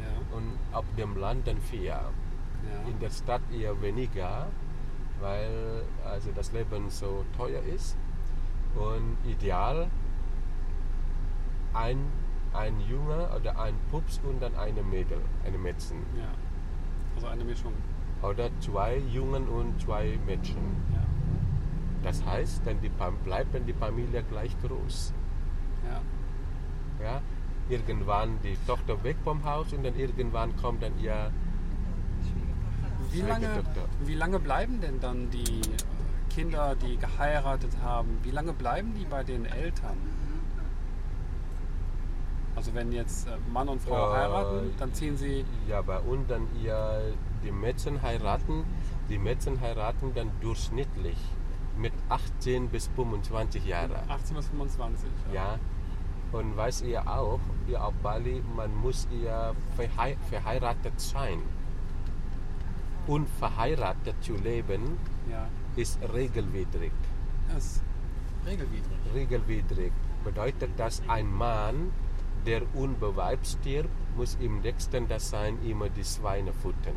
Ja. 0.05 0.37
und 0.37 0.57
auf 0.73 0.85
dem 0.97 1.15
Land 1.17 1.47
dann 1.47 1.57
vier. 1.57 1.83
ja. 1.93 2.01
In 2.89 2.99
der 2.99 3.09
Stadt 3.09 3.41
eher 3.51 3.81
weniger, 3.81 4.47
weil 5.21 5.83
also 6.05 6.29
das 6.35 6.51
Leben 6.51 6.89
so 6.89 7.23
teuer 7.37 7.61
ist. 7.63 7.97
Und 8.75 9.17
ideal 9.29 9.87
ein, 11.73 11.97
ein 12.53 12.79
Junge 12.89 13.29
oder 13.35 13.57
ein 13.59 13.75
Pups 13.89 14.19
und 14.23 14.41
dann 14.41 14.53
eine 14.55 14.83
Mädel, 14.83 15.21
eine 15.45 15.57
Mädchen. 15.57 15.97
ja. 16.17 16.27
Also 17.15 17.27
eine 17.27 17.43
Mischung. 17.45 17.73
Oder 18.21 18.49
zwei 18.59 18.97
Jungen 19.11 19.47
und 19.47 19.81
zwei 19.81 20.19
Mädchen. 20.25 20.75
Ja. 20.93 21.01
Das 22.03 22.23
heißt, 22.25 22.61
dann 22.65 22.79
die, 22.81 22.91
bleibt 23.23 23.55
dann 23.55 23.65
die 23.65 23.73
Familie 23.73 24.23
gleich 24.23 24.55
groß. 24.61 25.13
ja. 25.87 26.01
Ja? 27.03 27.21
Irgendwann 27.69 28.39
die 28.43 28.57
Tochter 28.67 29.01
weg 29.03 29.15
vom 29.23 29.43
Haus 29.45 29.71
und 29.71 29.83
dann 29.83 29.95
irgendwann 29.95 30.55
kommt 30.57 30.83
dann 30.83 30.91
ihr 30.99 31.31
Wie 33.11 33.21
lange, 33.21 33.63
wie 34.03 34.15
lange 34.15 34.39
bleiben 34.39 34.81
denn 34.81 34.99
dann 34.99 35.29
die 35.29 35.61
äh, 35.61 36.33
Kinder, 36.33 36.75
die 36.75 36.97
geheiratet 36.97 37.71
haben, 37.81 38.19
wie 38.23 38.31
lange 38.31 38.53
bleiben 38.53 38.93
die 38.93 39.05
bei 39.05 39.23
den 39.23 39.45
Eltern? 39.45 39.97
Also 42.61 42.75
wenn 42.75 42.91
jetzt 42.91 43.27
äh, 43.27 43.31
Mann 43.51 43.67
und 43.69 43.81
Frau 43.81 44.11
Äh, 44.13 44.17
heiraten, 44.17 44.71
dann 44.77 44.93
ziehen 44.93 45.17
sie, 45.17 45.43
Ja, 45.67 45.81
bei 45.81 45.97
uns 45.97 46.27
dann 46.27 46.45
ihr 46.63 47.01
die 47.43 47.49
Mädchen 47.51 48.03
heiraten, 48.03 48.65
die 49.09 49.17
Mädchen 49.17 49.59
heiraten 49.59 50.13
dann 50.13 50.29
durchschnittlich 50.41 51.17
mit 51.75 51.91
18 52.09 52.69
bis 52.69 52.85
25 52.95 53.65
Jahre. 53.65 53.95
18 54.09 54.35
bis 54.35 54.47
25. 54.49 55.09
Ja. 55.33 55.57
Und 56.31 56.55
weiß 56.55 56.83
ihr 56.83 57.01
auch, 57.09 57.39
hier 57.65 57.83
auf 57.83 57.95
Bali, 58.03 58.43
man 58.55 58.75
muss 58.75 59.07
ihr 59.11 59.55
verhei 59.75 60.15
verheiratet 60.29 60.99
sein. 60.99 61.41
unverheiratet 63.07 64.13
zu 64.23 64.35
leben, 64.35 64.99
Ja. 65.27 65.47
ist 65.75 65.97
regelwidrig. 66.13 66.91
Das 67.51 67.65
ist 67.65 67.83
regelwidrig. 68.45 68.99
Regelwidrig 69.15 69.91
bedeutet, 70.23 70.69
dass 70.77 71.01
ein 71.07 71.25
Mann, 71.33 71.91
der 72.45 72.61
unbewebt 72.75 73.47
stirbt, 73.47 73.89
muss 74.17 74.37
im 74.39 74.61
nächsten 74.61 75.07
Dasein 75.07 75.57
immer 75.63 75.89
die 75.89 76.03
Schweine 76.03 76.53
futtern. 76.53 76.95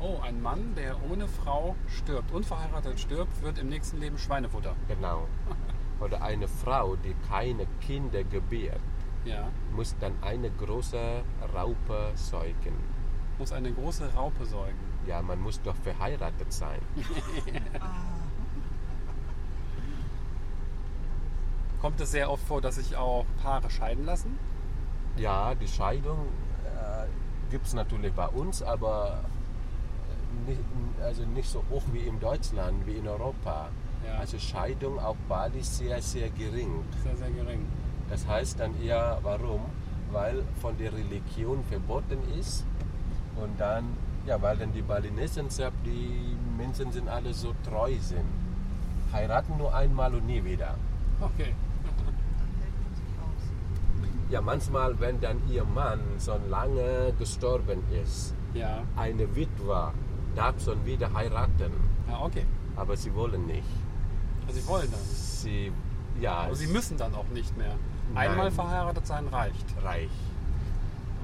Oh, 0.00 0.18
ein 0.22 0.42
Mann, 0.42 0.74
der 0.76 0.96
ohne 1.10 1.28
Frau 1.28 1.76
stirbt, 1.88 2.32
unverheiratet 2.32 3.00
stirbt, 3.00 3.42
wird 3.42 3.58
im 3.58 3.68
nächsten 3.68 3.98
Leben 4.00 4.18
Schweinefutter. 4.18 4.74
Genau. 4.88 5.26
Oder 6.00 6.22
eine 6.22 6.48
Frau, 6.48 6.96
die 6.96 7.14
keine 7.28 7.66
Kinder 7.80 8.24
gebärt, 8.24 8.80
Ja. 9.24 9.48
muss 9.74 9.94
dann 10.00 10.12
eine 10.22 10.50
große 10.50 11.22
Raupe 11.54 12.10
säugen. 12.14 12.74
Muss 13.38 13.52
eine 13.52 13.72
große 13.72 14.12
Raupe 14.14 14.44
säugen. 14.44 14.78
Ja, 15.06 15.22
man 15.22 15.40
muss 15.40 15.60
doch 15.62 15.76
verheiratet 15.76 16.52
sein. 16.52 16.80
Kommt 21.84 22.00
es 22.00 22.12
sehr 22.12 22.30
oft 22.30 22.42
vor, 22.46 22.62
dass 22.62 22.76
sich 22.76 22.96
auch 22.96 23.26
Paare 23.42 23.68
scheiden 23.68 24.06
lassen? 24.06 24.38
Ja, 25.18 25.54
die 25.54 25.68
Scheidung 25.68 26.28
äh, 26.64 27.50
gibt 27.50 27.66
es 27.66 27.74
natürlich 27.74 28.10
bei 28.14 28.26
uns, 28.26 28.62
aber 28.62 29.20
nicht, 30.46 30.60
also 31.02 31.26
nicht 31.26 31.46
so 31.46 31.62
hoch 31.68 31.82
wie 31.92 31.98
in 31.98 32.18
Deutschland, 32.18 32.86
wie 32.86 32.92
in 32.92 33.06
Europa. 33.06 33.68
Ja. 34.02 34.14
Also 34.14 34.38
Scheidung 34.38 34.98
auf 34.98 35.18
Bali 35.28 35.62
sehr, 35.62 36.00
sehr 36.00 36.30
gering. 36.30 36.84
Sehr, 37.02 37.16
sehr 37.16 37.30
gering. 37.32 37.66
Das 38.08 38.26
heißt 38.26 38.60
dann 38.60 38.82
eher, 38.82 39.18
warum? 39.20 39.60
Weil 40.10 40.42
von 40.62 40.78
der 40.78 40.90
Religion 40.90 41.62
verboten 41.64 42.18
ist 42.40 42.64
und 43.36 43.60
dann, 43.60 43.94
ja, 44.24 44.40
weil 44.40 44.56
dann 44.56 44.72
die 44.72 44.80
Balinesen, 44.80 45.50
selbst 45.50 45.80
die 45.84 46.34
Menschen 46.56 46.92
sind 46.92 47.10
alle 47.10 47.34
so 47.34 47.52
treu 47.62 47.92
sind. 48.00 48.24
Heiraten 49.12 49.58
nur 49.58 49.74
einmal 49.74 50.14
und 50.14 50.26
nie 50.26 50.42
wieder. 50.42 50.76
Okay. 51.20 51.52
Ja, 54.34 54.40
manchmal, 54.40 54.98
wenn 54.98 55.20
dann 55.20 55.36
ihr 55.48 55.64
Mann 55.64 56.00
schon 56.18 56.50
lange 56.50 57.12
gestorben 57.20 57.84
ist, 58.02 58.34
Ja. 58.52 58.82
eine 58.96 59.26
Witwe 59.36 59.92
darf 60.34 60.60
schon 60.64 60.84
wieder 60.84 61.12
heiraten, 61.14 61.70
Ja, 62.08 62.18
okay. 62.20 62.44
aber 62.74 62.96
sie 62.96 63.14
wollen 63.14 63.46
nicht. 63.46 63.62
Also 64.48 64.58
sie 64.60 64.66
wollen 64.66 64.88
das. 64.90 65.42
Sie, 65.42 65.70
ja, 66.20 66.32
Aber 66.46 66.54
sie 66.56 66.66
müssen 66.66 66.96
dann 66.96 67.14
auch 67.14 67.28
nicht 67.32 67.56
mehr. 67.56 67.76
Nein. 68.12 68.30
Einmal 68.30 68.50
verheiratet 68.50 69.06
sein 69.06 69.28
reicht. 69.28 69.66
reich. 69.84 70.10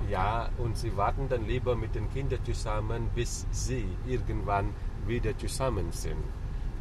Ja, 0.09 0.49
und 0.59 0.77
sie 0.77 0.97
warten 0.97 1.27
dann 1.29 1.45
lieber 1.49 1.75
mit 1.75 1.97
den 1.97 2.09
Kindern 2.13 2.39
zusammen, 2.45 3.09
bis 3.17 3.45
sie 3.51 3.87
irgendwann 4.07 4.67
wieder 5.09 5.37
zusammen 5.37 5.87
sind. 5.91 6.23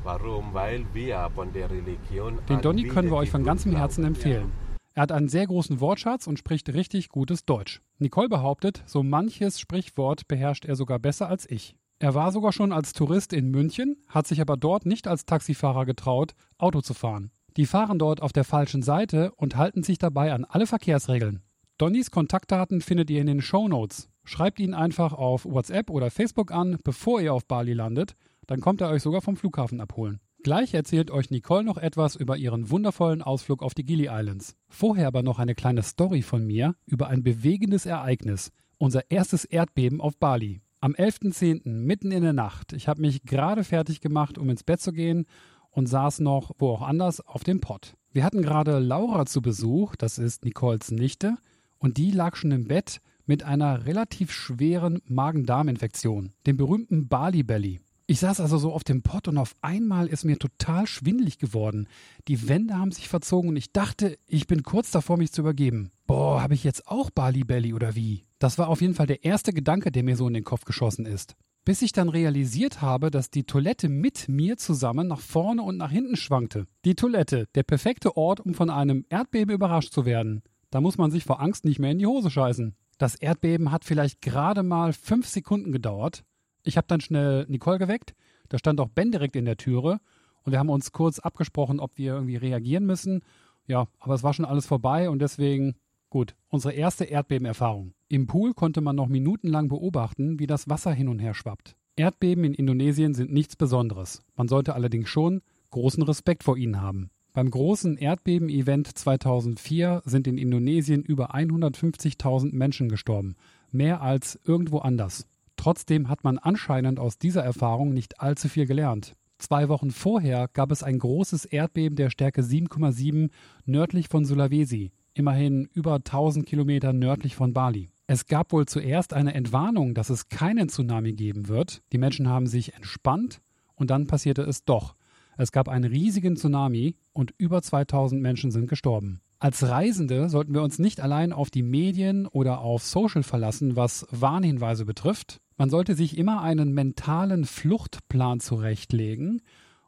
Warum? 0.03 0.53
Weil 0.53 0.85
wir 0.93 1.27
von 1.33 1.51
der 1.53 1.71
Religion. 1.71 2.37
Den 2.47 2.61
Donny 2.61 2.83
können 2.87 3.09
wir 3.09 3.17
euch 3.17 3.31
von 3.31 3.43
ganzem 3.43 3.75
Herzen 3.75 4.03
empfehlen. 4.05 4.51
Er 4.99 5.03
hat 5.03 5.13
einen 5.13 5.29
sehr 5.29 5.47
großen 5.47 5.79
Wortschatz 5.79 6.27
und 6.27 6.39
spricht 6.39 6.73
richtig 6.73 7.07
gutes 7.07 7.45
Deutsch. 7.45 7.79
Nicole 7.99 8.27
behauptet, 8.27 8.83
so 8.85 9.01
manches 9.01 9.57
Sprichwort 9.57 10.27
beherrscht 10.27 10.65
er 10.65 10.75
sogar 10.75 10.99
besser 10.99 11.29
als 11.29 11.49
ich. 11.49 11.77
Er 11.99 12.15
war 12.15 12.33
sogar 12.33 12.51
schon 12.51 12.73
als 12.73 12.91
Tourist 12.91 13.31
in 13.31 13.49
München, 13.49 14.03
hat 14.09 14.27
sich 14.27 14.41
aber 14.41 14.57
dort 14.57 14.85
nicht 14.85 15.07
als 15.07 15.25
Taxifahrer 15.25 15.85
getraut, 15.85 16.33
Auto 16.57 16.81
zu 16.81 16.93
fahren. 16.93 17.31
Die 17.55 17.65
fahren 17.65 17.97
dort 17.97 18.21
auf 18.21 18.33
der 18.33 18.43
falschen 18.43 18.81
Seite 18.81 19.31
und 19.37 19.55
halten 19.55 19.83
sich 19.83 19.99
dabei 19.99 20.33
an 20.33 20.43
alle 20.43 20.67
Verkehrsregeln. 20.67 21.43
Donnys 21.77 22.11
Kontaktdaten 22.11 22.81
findet 22.81 23.09
ihr 23.09 23.21
in 23.21 23.27
den 23.27 23.41
Shownotes. 23.41 24.09
Schreibt 24.25 24.59
ihn 24.59 24.73
einfach 24.73 25.13
auf 25.13 25.45
WhatsApp 25.45 25.89
oder 25.89 26.11
Facebook 26.11 26.51
an, 26.51 26.77
bevor 26.83 27.21
ihr 27.21 27.33
auf 27.33 27.45
Bali 27.45 27.71
landet, 27.71 28.17
dann 28.47 28.59
kommt 28.59 28.81
er 28.81 28.89
euch 28.89 29.03
sogar 29.03 29.21
vom 29.21 29.37
Flughafen 29.37 29.79
abholen. 29.79 30.19
Gleich 30.41 30.73
erzählt 30.73 31.11
euch 31.11 31.31
Nicole 31.31 31.65
noch 31.65 31.77
etwas 31.77 32.15
über 32.15 32.37
ihren 32.37 32.69
wundervollen 32.69 33.21
Ausflug 33.21 33.61
auf 33.61 33.73
die 33.73 33.83
Gili 33.83 34.07
Islands. 34.09 34.55
Vorher 34.69 35.07
aber 35.07 35.21
noch 35.21 35.37
eine 35.37 35.53
kleine 35.53 35.83
Story 35.83 36.21
von 36.21 36.45
mir 36.45 36.75
über 36.85 37.07
ein 37.07 37.23
bewegendes 37.23 37.85
Ereignis. 37.85 38.51
Unser 38.77 39.11
erstes 39.11 39.43
Erdbeben 39.43 39.99
auf 39.99 40.17
Bali. 40.17 40.61
Am 40.79 40.93
11.10. 40.93 41.67
mitten 41.67 42.11
in 42.11 42.23
der 42.23 42.31
Nacht. 42.31 42.71
Ich 42.71 42.87
habe 42.87 43.01
mich 43.01 43.23
gerade 43.23 43.65
fertig 43.65 43.99
gemacht, 43.99 44.37
um 44.37 44.49
ins 44.49 44.63
Bett 44.63 44.79
zu 44.79 44.93
gehen 44.93 45.25
und 45.71 45.87
saß 45.87 46.21
noch, 46.21 46.51
wo 46.57 46.69
auch 46.69 46.83
anders, 46.83 47.19
auf 47.19 47.43
dem 47.43 47.59
Pott. 47.59 47.95
Wir 48.13 48.23
hatten 48.23 48.41
gerade 48.41 48.79
Laura 48.79 49.25
zu 49.25 49.41
Besuch, 49.41 49.97
das 49.97 50.17
ist 50.17 50.45
Nicoles 50.45 50.91
Nichte, 50.91 51.35
und 51.79 51.97
die 51.97 52.11
lag 52.11 52.37
schon 52.37 52.51
im 52.51 52.65
Bett 52.65 53.01
mit 53.25 53.43
einer 53.43 53.85
relativ 53.85 54.31
schweren 54.31 55.01
Magen-Darm-Infektion, 55.05 56.31
dem 56.47 56.55
berühmten 56.55 57.09
Bali 57.09 57.43
Belly. 57.43 57.81
Ich 58.09 58.21
saß 58.21 58.39
also 58.39 58.57
so 58.57 58.73
auf 58.73 58.83
dem 58.83 59.03
Pott 59.03 59.27
und 59.27 59.37
auf 59.37 59.55
einmal 59.61 60.07
ist 60.07 60.25
mir 60.25 60.39
total 60.39 60.87
schwindelig 60.87 61.37
geworden. 61.37 61.87
Die 62.27 62.49
Wände 62.49 62.75
haben 62.75 62.91
sich 62.91 63.07
verzogen 63.07 63.49
und 63.49 63.55
ich 63.55 63.71
dachte, 63.71 64.17
ich 64.25 64.47
bin 64.47 64.63
kurz 64.63 64.89
davor, 64.89 65.17
mich 65.17 65.31
zu 65.31 65.41
übergeben. 65.41 65.91
Boah, 66.07 66.41
habe 66.41 66.55
ich 66.55 66.63
jetzt 66.63 66.87
auch 66.87 67.11
Bali 67.11 67.43
Belly 67.43 67.71
oder 67.71 67.93
wie? 67.93 68.25
Das 68.39 68.57
war 68.57 68.67
auf 68.69 68.81
jeden 68.81 68.95
Fall 68.95 69.05
der 69.05 69.25
erste 69.25 69.53
Gedanke, 69.53 69.91
der 69.91 70.01
mir 70.01 70.15
so 70.15 70.27
in 70.27 70.33
den 70.33 70.43
Kopf 70.43 70.65
geschossen 70.65 71.05
ist. 71.05 71.35
Bis 71.65 71.83
ich 71.83 71.91
dann 71.91 72.09
realisiert 72.09 72.81
habe, 72.81 73.11
dass 73.11 73.29
die 73.29 73.43
Toilette 73.43 73.89
mit 73.89 74.27
mir 74.27 74.57
zusammen 74.57 75.07
nach 75.07 75.21
vorne 75.21 75.61
und 75.61 75.77
nach 75.77 75.91
hinten 75.91 76.15
schwankte. 76.15 76.65
Die 76.85 76.95
Toilette, 76.95 77.45
der 77.53 77.61
perfekte 77.61 78.17
Ort, 78.17 78.39
um 78.39 78.55
von 78.55 78.71
einem 78.71 79.05
Erdbeben 79.09 79.53
überrascht 79.53 79.93
zu 79.93 80.05
werden. 80.05 80.41
Da 80.71 80.81
muss 80.81 80.97
man 80.97 81.11
sich 81.11 81.25
vor 81.25 81.39
Angst 81.41 81.63
nicht 81.63 81.77
mehr 81.77 81.91
in 81.91 81.99
die 81.99 82.07
Hose 82.07 82.31
scheißen. 82.31 82.75
Das 82.97 83.13
Erdbeben 83.13 83.71
hat 83.71 83.85
vielleicht 83.85 84.23
gerade 84.23 84.63
mal 84.63 84.93
fünf 84.93 85.27
Sekunden 85.27 85.71
gedauert. 85.71 86.23
Ich 86.63 86.77
habe 86.77 86.87
dann 86.87 87.01
schnell 87.01 87.45
Nicole 87.47 87.79
geweckt. 87.79 88.13
Da 88.49 88.57
stand 88.57 88.79
auch 88.79 88.89
Ben 88.89 89.11
direkt 89.11 89.35
in 89.35 89.45
der 89.45 89.57
Türe. 89.57 89.99
Und 90.43 90.51
wir 90.51 90.59
haben 90.59 90.69
uns 90.69 90.91
kurz 90.91 91.19
abgesprochen, 91.19 91.79
ob 91.79 91.97
wir 91.97 92.13
irgendwie 92.13 92.37
reagieren 92.37 92.85
müssen. 92.85 93.21
Ja, 93.67 93.87
aber 93.99 94.15
es 94.15 94.23
war 94.23 94.33
schon 94.33 94.45
alles 94.45 94.65
vorbei 94.65 95.09
und 95.09 95.19
deswegen 95.19 95.75
gut. 96.09 96.35
Unsere 96.47 96.73
erste 96.73 97.05
Erdbebenerfahrung. 97.05 97.93
Im 98.07 98.25
Pool 98.25 98.53
konnte 98.53 98.81
man 98.81 98.95
noch 98.95 99.07
minutenlang 99.07 99.69
beobachten, 99.69 100.39
wie 100.39 100.47
das 100.47 100.69
Wasser 100.69 100.91
hin 100.91 101.07
und 101.07 101.19
her 101.19 101.33
schwappt. 101.33 101.75
Erdbeben 101.95 102.43
in 102.43 102.53
Indonesien 102.53 103.13
sind 103.13 103.31
nichts 103.31 103.55
Besonderes. 103.55 104.23
Man 104.35 104.47
sollte 104.47 104.73
allerdings 104.73 105.09
schon 105.09 105.41
großen 105.69 106.01
Respekt 106.03 106.43
vor 106.43 106.57
ihnen 106.57 106.81
haben. 106.81 107.11
Beim 107.33 107.51
großen 107.51 107.97
Erdbeben-Event 107.97 108.97
2004 108.97 110.01
sind 110.05 110.27
in 110.27 110.37
Indonesien 110.37 111.03
über 111.03 111.35
150.000 111.35 112.55
Menschen 112.55 112.89
gestorben. 112.89 113.35
Mehr 113.71 114.01
als 114.01 114.39
irgendwo 114.45 114.79
anders. 114.79 115.27
Trotzdem 115.59 116.07
hat 116.07 116.23
man 116.23 116.37
anscheinend 116.37 117.01
aus 117.01 117.17
dieser 117.17 117.43
Erfahrung 117.43 117.93
nicht 117.93 118.21
allzu 118.21 118.47
viel 118.47 118.65
gelernt. 118.65 119.17
Zwei 119.39 119.67
Wochen 119.67 119.91
vorher 119.91 120.47
gab 120.47 120.71
es 120.71 120.83
ein 120.83 120.97
großes 120.97 121.43
Erdbeben 121.43 121.97
der 121.97 122.09
Stärke 122.09 122.43
7,7 122.43 123.29
nördlich 123.65 124.07
von 124.07 124.23
Sulawesi, 124.23 124.93
immerhin 125.13 125.67
über 125.73 125.95
1000 125.95 126.45
Kilometer 126.45 126.93
nördlich 126.93 127.35
von 127.35 127.51
Bali. 127.51 127.89
Es 128.07 128.25
gab 128.25 128.53
wohl 128.53 128.67
zuerst 128.67 129.13
eine 129.13 129.33
Entwarnung, 129.33 129.95
dass 129.95 130.09
es 130.09 130.29
keinen 130.29 130.69
Tsunami 130.69 131.11
geben 131.11 131.49
wird. 131.49 131.81
Die 131.91 131.97
Menschen 131.97 132.29
haben 132.29 132.47
sich 132.47 132.75
entspannt 132.75 133.41
und 133.75 133.89
dann 133.89 134.07
passierte 134.07 134.43
es 134.43 134.63
doch. 134.63 134.95
Es 135.37 135.51
gab 135.51 135.67
einen 135.67 135.91
riesigen 135.91 136.37
Tsunami 136.37 136.95
und 137.11 137.33
über 137.37 137.61
2000 137.61 138.21
Menschen 138.21 138.51
sind 138.51 138.69
gestorben. 138.69 139.19
Als 139.39 139.67
Reisende 139.67 140.29
sollten 140.29 140.53
wir 140.53 140.63
uns 140.63 140.79
nicht 140.79 141.01
allein 141.01 141.33
auf 141.33 141.49
die 141.49 141.63
Medien 141.63 142.27
oder 142.27 142.61
auf 142.61 142.83
Social 142.83 143.23
verlassen, 143.23 143.75
was 143.75 144.07
Warnhinweise 144.09 144.85
betrifft. 144.85 145.41
Man 145.59 145.69
sollte 145.69 145.93
sich 145.93 146.17
immer 146.17 146.41
einen 146.41 146.71
mentalen 146.71 147.43
Fluchtplan 147.43 148.39
zurechtlegen 148.39 149.41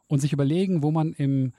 und 0.06 0.18
sich 0.18 0.34
überlegen, 0.34 0.82
wo 0.82 0.90
man 0.90 1.14
im 1.14 1.54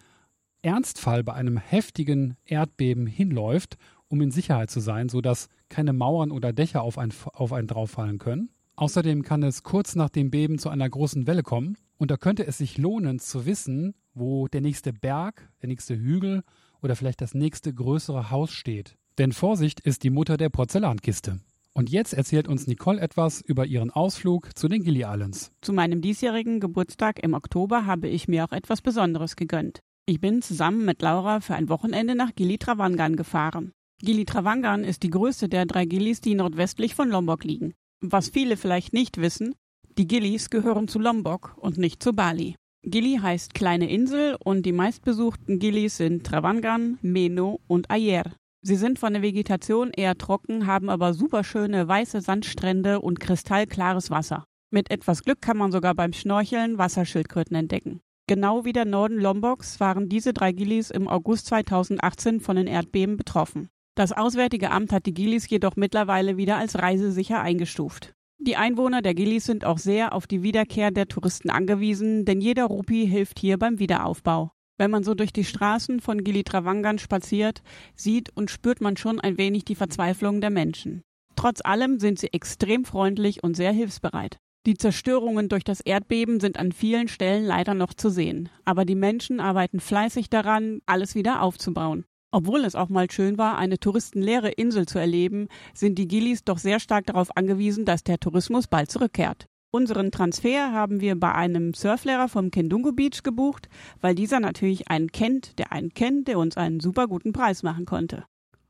Ernstfall 0.62 1.23
bei 1.23 1.34
einem 1.34 1.58
heftigen 1.58 2.38
Erdbeben 2.45 3.08
hinläuft, 3.08 3.76
um 4.10 4.21
in 4.21 4.30
Sicherheit 4.30 4.69
zu 4.69 4.82
sein, 4.82 5.10
sodass 5.10 5.49
keine 5.67 5.93
Mauern 5.93 6.30
oder 6.30 6.54
Dächer 6.54 6.84
auf 6.84 6.99
einen, 6.99 7.12
auf 7.34 7.54
einen 7.54 7.67
drauffallen 7.67 8.19
können. 8.19 8.52
Außerdem 8.76 9.23
kann 9.23 9.41
es 9.41 9.63
kurz 9.63 9.95
nach 9.95 10.10
dem 10.10 10.30
Beben 10.30 10.60
zu 10.60 10.69
einer 10.69 10.88
großen 10.88 11.26
Welle 11.26 11.41
kommen 11.41 11.76
und 11.97 12.12
da 12.12 12.17
könnte 12.17 12.45
es 12.45 12.60
sich 12.60 12.78
lohnen 12.78 13.17
zu 13.17 13.47
wissen, 13.47 13.95
wo 14.13 14.47
der 14.47 14.62
nächste 14.62 14.93
Berg, 14.93 15.49
der 15.63 15.69
nächste 15.69 15.97
Hügel 15.97 16.43
oder 16.84 16.95
vielleicht 16.95 17.21
das 17.21 17.34
nächste 17.34 17.73
größere 17.73 18.30
Haus 18.30 18.52
steht. 18.52 18.95
Denn 19.17 19.32
Vorsicht 19.32 19.80
ist 19.80 20.04
die 20.04 20.12
Mutter 20.12 20.38
der 20.38 20.49
Porzellankiste. 20.49 21.39
Und 21.75 21.89
jetzt 21.89 22.13
erzählt 22.13 22.47
uns 22.47 22.67
Nicole 22.67 23.01
etwas 23.01 23.41
über 23.41 23.65
ihren 23.65 23.89
Ausflug 23.89 24.55
zu 24.55 24.67
den 24.67 24.83
Gili 24.83 25.01
Islands. 25.01 25.51
Zu 25.62 25.73
meinem 25.73 26.01
diesjährigen 26.01 26.59
Geburtstag 26.59 27.23
im 27.23 27.33
Oktober 27.33 27.86
habe 27.88 28.07
ich 28.07 28.27
mir 28.27 28.45
auch 28.45 28.51
etwas 28.51 28.81
Besonderes 28.81 29.36
gegönnt. 29.36 29.79
Ich 30.05 30.19
bin 30.21 30.41
zusammen 30.41 30.86
mit 30.86 31.01
Laura 31.01 31.39
für 31.39 31.55
ein 31.55 31.69
Wochenende 31.69 32.13
nach 32.13 32.36
Gili 32.36 32.57
Travangan 32.57 33.15
gefahren. 33.15 33.71
Gili 34.01 34.25
Travangan 34.25 34.83
ist 34.83 35.01
die 35.01 35.09
größte 35.09 35.49
der 35.49 35.65
drei 35.65 35.86
Gilis, 35.86 36.21
die 36.21 36.36
nordwestlich 36.36 36.93
von 36.93 37.09
Lombok 37.09 37.43
liegen. 37.43 37.73
Was 38.01 38.29
viele 38.29 38.57
vielleicht 38.57 38.93
nicht 38.93 39.17
wissen, 39.17 39.55
die 39.97 40.07
Gilis 40.07 40.49
gehören 40.49 40.88
zu 40.88 40.99
Lombok 40.99 41.55
und 41.57 41.77
nicht 41.77 42.03
zu 42.03 42.13
Bali. 42.13 42.55
Gili 42.86 43.17
heißt 43.21 43.53
kleine 43.53 43.89
Insel 43.89 44.36
und 44.43 44.65
die 44.65 44.73
meistbesuchten 44.73 45.57
Gilis 45.57 45.97
sind 45.97 46.25
Travangan, 46.25 46.99
Meno 47.01 47.62
und 47.67 47.89
Ayer. 47.89 48.33
Sie 48.65 48.78
sind 48.78 48.97
von 48.97 49.12
der 49.12 49.21
Vegetation 49.21 49.91
eher 49.91 50.17
trocken, 50.17 50.67
haben 50.67 50.89
aber 50.89 51.13
superschöne 51.13 51.86
weiße 51.86 52.21
Sandstrände 52.21 53.02
und 53.02 53.19
kristallklares 53.19 54.10
Wasser. 54.10 54.45
Mit 54.71 54.89
etwas 54.89 55.23
Glück 55.23 55.41
kann 55.41 55.58
man 55.58 55.73
sogar 55.73 55.93
beim 55.93 56.13
Schnorcheln 56.13 56.78
Wasserschildkröten 56.78 57.58
entdecken. 57.58 57.99
Genau 58.26 58.63
wie 58.63 58.71
der 58.71 58.86
Norden 58.86 59.19
Lomboks 59.19 59.82
waren 59.82 60.08
diese 60.08 60.32
drei 60.32 60.54
Gilis 60.54 60.91
im 60.91 61.10
August 61.10 61.47
2018 61.47 62.39
von 62.39 62.56
den 62.56 62.67
Erdbeben 62.67 63.17
betroffen. 63.17 63.67
Das 63.95 64.13
Auswärtige 64.13 64.71
Amt 64.71 64.93
hat 64.93 65.08
die 65.08 65.13
Gilis 65.13 65.49
jedoch 65.49 65.76
mittlerweile 65.76 66.38
wieder 66.38 66.56
als 66.56 66.80
reisesicher 66.80 67.41
eingestuft. 67.41 68.13
Die 68.39 68.56
Einwohner 68.56 69.02
der 69.02 69.13
Gilis 69.13 69.43
sind 69.43 69.65
auch 69.65 69.78
sehr 69.78 70.13
auf 70.13 70.26
die 70.26 70.41
Wiederkehr 70.41 70.89
der 70.89 71.10
Touristen 71.10 71.49
angewiesen, 71.49 72.23
denn 72.23 72.39
jeder 72.39 72.65
Rupi 72.65 73.06
hilft 73.08 73.39
hier 73.39 73.60
beim 73.60 73.78
Wiederaufbau. 73.78 74.52
Wenn 74.77 74.91
man 74.91 75.03
so 75.03 75.13
durch 75.13 75.31
die 75.31 75.43
Straßen 75.43 75.99
von 75.99 76.23
Gili 76.23 76.43
Travangan 76.43 76.97
spaziert, 76.97 77.62
sieht 77.95 78.36
und 78.36 78.49
spürt 78.49 78.81
man 78.81 78.97
schon 78.97 79.19
ein 79.19 79.38
wenig 79.38 79.65
die 79.65 79.75
Verzweiflung 79.75 80.41
der 80.41 80.49
Menschen. 80.49 81.03
Trotz 81.36 81.62
allem 81.63 81.99
sind 81.99 82.19
sie 82.19 82.33
extrem 82.33 82.86
freundlich 82.86 83.43
und 83.43 83.55
sehr 83.55 83.71
hilfsbereit. 83.71 84.38
Die 84.65 84.77
Zerstörungen 84.77 85.49
durch 85.49 85.63
das 85.63 85.81
Erdbeben 85.81 86.39
sind 86.39 86.57
an 86.57 86.71
vielen 86.71 87.09
Stellen 87.09 87.43
leider 87.43 87.73
noch 87.73 87.93
zu 87.93 88.09
sehen, 88.09 88.49
aber 88.63 88.86
die 88.86 88.95
Menschen 88.95 89.39
arbeiten 89.39 89.79
fleißig 89.79 90.29
daran, 90.29 90.79
alles 90.86 91.15
wieder 91.15 91.41
aufzubauen. 91.41 92.05
Obwohl 92.31 92.63
es 92.65 92.73
auch 92.73 92.89
mal 92.89 93.12
schön 93.12 93.38
war, 93.38 93.57
eine 93.57 93.77
touristenleere 93.77 94.49
Insel 94.49 94.88
zu 94.88 94.97
erleben, 94.97 95.49
sind 95.73 95.99
die 95.99 96.07
Gilis 96.07 96.43
doch 96.43 96.57
sehr 96.57 96.79
stark 96.79 97.05
darauf 97.05 97.36
angewiesen, 97.38 97.86
dass 97.86 98.03
der 98.03 98.19
Tourismus 98.19 98.67
bald 98.67 98.89
zurückkehrt. 98.89 99.47
Unseren 99.75 100.12
Transfer 100.12 100.71
haben 100.71 101.01
wir 101.01 101.19
bei 101.19 101.33
einem 101.33 101.73
Surflehrer 101.73 102.29
vom 102.29 102.51
Kendungo 102.51 102.91
Beach 102.91 103.23
gebucht, 103.23 103.69
weil 104.01 104.13
dieser 104.13 104.39
natürlich 104.39 104.89
einen 104.89 105.12
kennt, 105.12 105.57
der 105.57 105.71
einen 105.71 105.95
kennt, 105.95 106.27
der 106.27 106.38
uns 106.38 106.57
einen 106.57 106.79
super 106.79 107.07
guten 107.07 107.33
Preis 107.33 107.63
machen 107.63 107.86
konnte. 107.88 108.23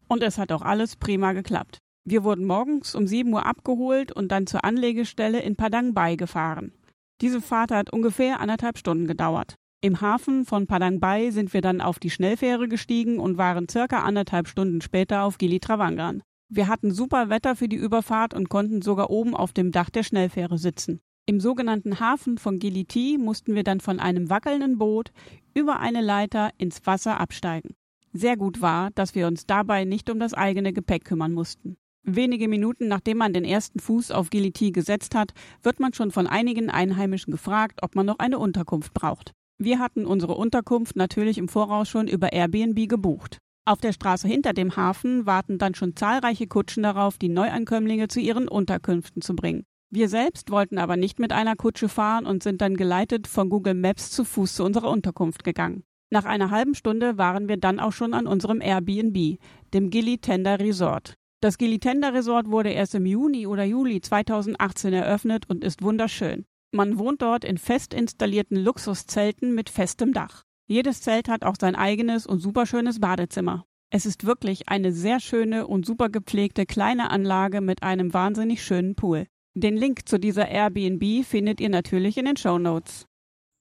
Und 0.07 0.23
es 0.23 0.37
hat 0.37 0.53
auch 0.53 0.61
alles 0.61 0.95
prima 0.95 1.33
geklappt. 1.33 1.79
Wir 2.05 2.23
wurden 2.23 2.45
morgens 2.45 2.95
um 2.95 3.05
7 3.05 3.33
Uhr 3.33 3.45
abgeholt 3.45 4.13
und 4.13 4.31
dann 4.31 4.47
zur 4.47 4.63
Anlegestelle 4.63 5.41
in 5.41 5.57
Padang 5.57 5.93
Bay 5.93 6.15
gefahren. 6.15 6.71
Diese 7.19 7.41
Fahrt 7.41 7.71
hat 7.71 7.91
ungefähr 7.91 8.39
anderthalb 8.39 8.77
Stunden 8.77 9.05
gedauert. 9.05 9.55
Im 9.81 9.99
Hafen 9.99 10.45
von 10.45 10.67
Padang 10.67 11.01
Bay 11.01 11.31
sind 11.31 11.53
wir 11.53 11.59
dann 11.59 11.81
auf 11.81 11.99
die 11.99 12.11
Schnellfähre 12.11 12.69
gestiegen 12.69 13.19
und 13.19 13.37
waren 13.37 13.67
circa 13.67 14.03
anderthalb 14.03 14.47
Stunden 14.47 14.79
später 14.79 15.23
auf 15.23 15.37
Gili 15.37 15.59
Travangan. 15.59 16.23
Wir 16.55 16.67
hatten 16.67 16.91
super 16.91 17.29
Wetter 17.29 17.55
für 17.55 17.67
die 17.67 17.77
Überfahrt 17.77 18.35
und 18.35 18.47
konnten 18.47 18.83
sogar 18.83 19.09
oben 19.09 19.35
auf 19.35 19.53
dem 19.53 19.71
Dach 19.71 19.89
der 19.89 20.03
Schnellfähre 20.03 20.59
sitzen. 20.59 21.01
Im 21.25 21.39
sogenannten 21.39 21.99
Hafen 21.99 22.37
von 22.37 22.59
Giliti 22.59 23.17
mussten 23.19 23.55
wir 23.55 23.63
dann 23.63 23.79
von 23.79 23.99
einem 23.99 24.29
wackelnden 24.29 24.77
Boot 24.77 25.11
über 25.55 25.79
eine 25.79 26.01
Leiter 26.01 26.51
ins 26.59 26.85
Wasser 26.85 27.19
absteigen. 27.19 27.73
Sehr 28.11 28.37
gut 28.37 28.61
war, 28.61 28.91
dass 28.91 29.15
wir 29.15 29.25
uns 29.25 29.47
dabei 29.47 29.83
nicht 29.83 30.11
um 30.11 30.19
das 30.19 30.35
eigene 30.35 30.73
Gepäck 30.73 31.05
kümmern 31.05 31.33
mussten. 31.33 31.75
Wenige 32.03 32.47
Minuten 32.47 32.87
nachdem 32.87 33.17
man 33.17 33.33
den 33.33 33.45
ersten 33.45 33.79
Fuß 33.79 34.11
auf 34.11 34.29
Giliti 34.29 34.71
gesetzt 34.71 35.15
hat, 35.15 35.33
wird 35.63 35.79
man 35.79 35.93
schon 35.93 36.11
von 36.11 36.27
einigen 36.27 36.69
Einheimischen 36.69 37.31
gefragt, 37.31 37.79
ob 37.81 37.95
man 37.95 38.05
noch 38.05 38.19
eine 38.19 38.37
Unterkunft 38.37 38.93
braucht. 38.93 39.31
Wir 39.57 39.79
hatten 39.79 40.05
unsere 40.05 40.35
Unterkunft 40.35 40.97
natürlich 40.97 41.39
im 41.39 41.47
Voraus 41.47 41.89
schon 41.89 42.07
über 42.07 42.31
Airbnb 42.31 42.87
gebucht. 42.87 43.39
Auf 43.65 43.79
der 43.79 43.93
Straße 43.93 44.27
hinter 44.27 44.51
dem 44.51 44.75
Hafen 44.75 45.25
warten 45.25 45.57
dann 45.57 45.73
schon 45.73 45.95
zahlreiche 45.95 46.47
Kutschen 46.47 46.83
darauf, 46.83 47.17
die 47.17 47.29
Neuankömmlinge 47.29 48.09
zu 48.09 48.19
ihren 48.19 48.49
Unterkünften 48.49 49.21
zu 49.21 49.35
bringen. 49.35 49.63
Wir 49.89 50.09
selbst 50.09 50.51
wollten 50.51 50.77
aber 50.77 50.97
nicht 50.97 51.17
mit 51.17 51.31
einer 51.31 51.55
Kutsche 51.55 51.87
fahren 51.87 52.25
und 52.25 52.43
sind 52.43 52.61
dann 52.61 52.75
geleitet 52.75 53.25
von 53.25 53.49
Google 53.49 53.75
Maps 53.75 54.11
zu 54.11 54.25
Fuß 54.25 54.55
zu 54.55 54.65
unserer 54.65 54.89
Unterkunft 54.89 55.45
gegangen. 55.45 55.83
Nach 56.09 56.25
einer 56.25 56.51
halben 56.51 56.75
Stunde 56.75 57.17
waren 57.17 57.47
wir 57.47 57.55
dann 57.55 57.79
auch 57.79 57.93
schon 57.93 58.13
an 58.13 58.27
unserem 58.27 58.59
Airbnb, 58.59 59.39
dem 59.73 59.89
Gilly 59.89 60.17
Tender 60.17 60.59
Resort. 60.59 61.13
Das 61.39 61.57
Gilly 61.57 61.79
Tender 61.79 62.13
Resort 62.13 62.51
wurde 62.51 62.71
erst 62.71 62.95
im 62.95 63.05
Juni 63.05 63.47
oder 63.47 63.63
Juli 63.63 64.01
2018 64.01 64.93
eröffnet 64.93 65.49
und 65.49 65.63
ist 65.63 65.81
wunderschön. 65.81 66.45
Man 66.71 66.97
wohnt 66.97 67.21
dort 67.21 67.45
in 67.45 67.57
fest 67.57 67.93
installierten 67.93 68.57
Luxuszelten 68.57 69.55
mit 69.55 69.69
festem 69.69 70.11
Dach. 70.11 70.43
Jedes 70.73 71.01
Zelt 71.01 71.29
hat 71.29 71.43
auch 71.43 71.53
sein 71.61 71.75
eigenes 71.75 72.25
und 72.25 72.39
superschönes 72.39 72.99
Badezimmer. 72.99 73.63
Es 73.91 74.07
ist 74.07 74.25
wirklich 74.25 74.69
eine 74.69 74.91
sehr 74.91 75.19
schöne 75.19 75.67
und 75.67 75.85
super 75.85 76.09
gepflegte 76.09 76.65
kleine 76.65 77.11
Anlage 77.11 77.61
mit 77.61 77.83
einem 77.83 78.11
wahnsinnig 78.11 78.63
schönen 78.63 78.95
Pool. 78.95 79.27
Den 79.53 79.77
Link 79.77 80.09
zu 80.09 80.19
dieser 80.19 80.47
Airbnb 80.47 81.23
findet 81.25 81.61
ihr 81.61 81.69
natürlich 81.69 82.17
in 82.17 82.25
den 82.25 82.37
Show 82.37 82.57
Notes. 82.57 83.05